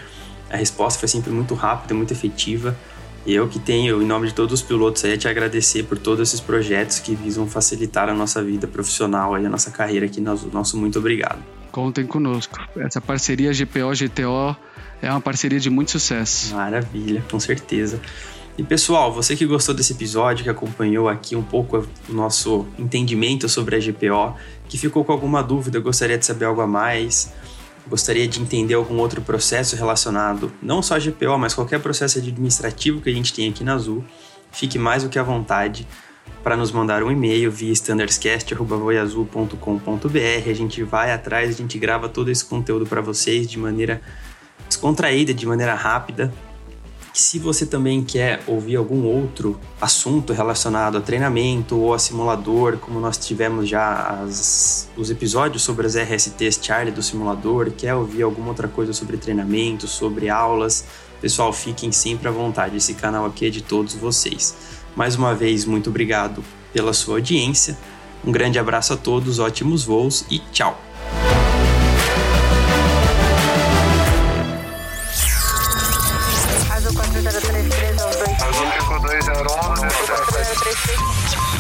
A 0.50 0.58
resposta 0.58 1.00
foi 1.00 1.08
sempre 1.08 1.32
muito 1.32 1.54
rápida, 1.56 1.94
muito 1.94 2.12
efetiva. 2.12 2.78
E 3.26 3.34
eu 3.34 3.48
que 3.48 3.58
tenho, 3.58 4.02
em 4.02 4.06
nome 4.06 4.28
de 4.28 4.34
todos 4.34 4.54
os 4.54 4.62
pilotos, 4.62 5.04
aí, 5.06 5.18
te 5.18 5.28
agradecer 5.28 5.84
por 5.84 5.98
todos 5.98 6.28
esses 6.28 6.42
projetos 6.42 7.00
que 7.00 7.16
visam 7.16 7.48
facilitar 7.48 8.10
a 8.10 8.14
nossa 8.14 8.44
vida 8.44 8.68
profissional 8.68 9.40
e 9.40 9.46
a 9.46 9.50
nossa 9.50 9.72
carreira 9.72 10.06
aqui. 10.06 10.20
Nosso 10.20 10.78
muito 10.78 11.00
obrigado. 11.00 11.63
Contem 11.74 12.06
conosco. 12.06 12.60
Essa 12.78 13.02
parceria 13.02 13.52
GPO-GTO 13.52 14.56
é 15.02 15.10
uma 15.10 15.20
parceria 15.20 15.60
de 15.60 15.72
muito 15.72 15.90
sucesso. 15.90 16.54
Maravilha, 16.54 17.26
com 17.32 17.40
certeza. 17.40 18.00
E 18.56 18.64
pessoal, 18.64 19.12
você 19.12 19.36
que 19.36 19.44
gostou 19.44 19.74
desse 19.74 19.94
episódio, 19.94 20.44
que 20.44 20.52
acompanhou 20.52 21.10
aqui 21.10 21.36
um 21.36 21.42
pouco 21.42 21.84
o 22.08 22.14
nosso 22.14 22.68
entendimento 22.78 23.50
sobre 23.50 23.76
a 23.76 23.80
GPO, 23.80 24.38
que 24.70 24.78
ficou 24.78 25.04
com 25.04 25.12
alguma 25.12 25.42
dúvida, 25.42 25.80
gostaria 25.80 26.16
de 26.16 26.28
saber 26.28 26.46
algo 26.46 26.62
a 26.62 26.68
mais, 26.68 27.34
gostaria 27.88 28.28
de 28.28 28.40
entender 28.40 28.76
algum 28.76 29.00
outro 29.00 29.24
processo 29.24 29.76
relacionado, 29.76 30.54
não 30.62 30.84
só 30.84 30.98
a 30.98 31.00
GPO, 31.00 31.40
mas 31.40 31.56
qualquer 31.56 31.80
processo 31.80 32.20
administrativo 32.20 33.02
que 33.02 33.10
a 33.10 33.14
gente 33.14 33.34
tem 33.34 33.50
aqui 33.50 33.64
na 33.64 33.74
Azul, 33.74 34.06
fique 34.52 34.78
mais 34.78 35.02
do 35.02 35.10
que 35.10 35.18
à 35.18 35.24
vontade 35.24 35.88
para 36.44 36.58
nos 36.58 36.72
mandar 36.72 37.04
um 37.04 37.12
e-mail 37.12 37.52
via 37.52 37.72
standardscast.voiazul.com.br. 37.72 40.50
A 40.50 40.54
gente 40.54 40.84
vai 40.84 41.12
atrás, 41.12 41.50
a 41.50 41.54
gente 41.54 41.80
grava 41.80 42.10
todo 42.10 42.30
esse 42.30 42.44
conteúdo 42.44 42.86
para 42.86 43.00
vocês 43.02 43.48
de 43.48 43.58
maneira 43.58 44.02
descontraída, 44.68 45.34
de 45.34 45.46
maneira 45.46 45.74
rápida. 45.74 46.34
Se 47.14 47.38
você 47.38 47.66
também 47.66 48.04
quer 48.04 48.42
ouvir 48.48 48.76
algum 48.76 49.06
outro 49.06 49.60
assunto 49.80 50.34
relacionado 50.34 50.98
a 50.98 51.02
treinamento 51.02 51.78
ou 51.78 51.94
a 51.94 52.00
simulador, 52.00 52.78
como 52.78 53.00
nós 53.00 53.18
tivemos 53.18 53.70
já 53.70 54.24
as, 54.24 54.90
os 54.98 55.12
episódios 55.12 55.62
sobre 55.62 55.86
as 55.86 55.96
RSTs 55.96 56.60
Charlie 56.60 56.92
do 56.92 57.04
simulador, 57.04 57.70
quer 57.70 57.94
ouvir 57.94 58.24
alguma 58.24 58.50
outra 58.50 58.68
coisa 58.68 58.94
sobre 58.94 59.18
treinamento, 59.18 59.88
sobre 59.88 60.28
aulas, 60.28 60.86
pessoal, 61.22 61.54
fiquem 61.54 61.92
sempre 61.92 62.28
à 62.28 62.32
vontade. 62.32 62.78
Esse 62.78 62.96
canal 62.96 63.28
aqui 63.28 63.46
é 63.46 63.52
de 63.52 63.62
todos 63.62 63.94
vocês. 63.94 64.82
Mais 64.96 65.16
uma 65.16 65.34
vez, 65.34 65.66
muito 65.66 65.90
obrigado 65.90 66.44
pela 66.72 66.94
sua 66.94 67.16
audiência. 67.16 67.78
Um 68.26 68.32
grande 68.32 68.58
abraço 68.58 68.94
a 68.94 68.98
todos, 68.98 69.40
ótimos 69.40 69.84
voos 69.84 70.26
e 70.30 70.40
tchau! 70.52 70.80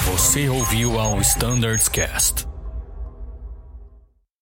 Você 0.05 0.49
ouviu 0.49 0.99
ao 0.99 1.19
Standards 1.21 1.87
Cast. 1.87 2.52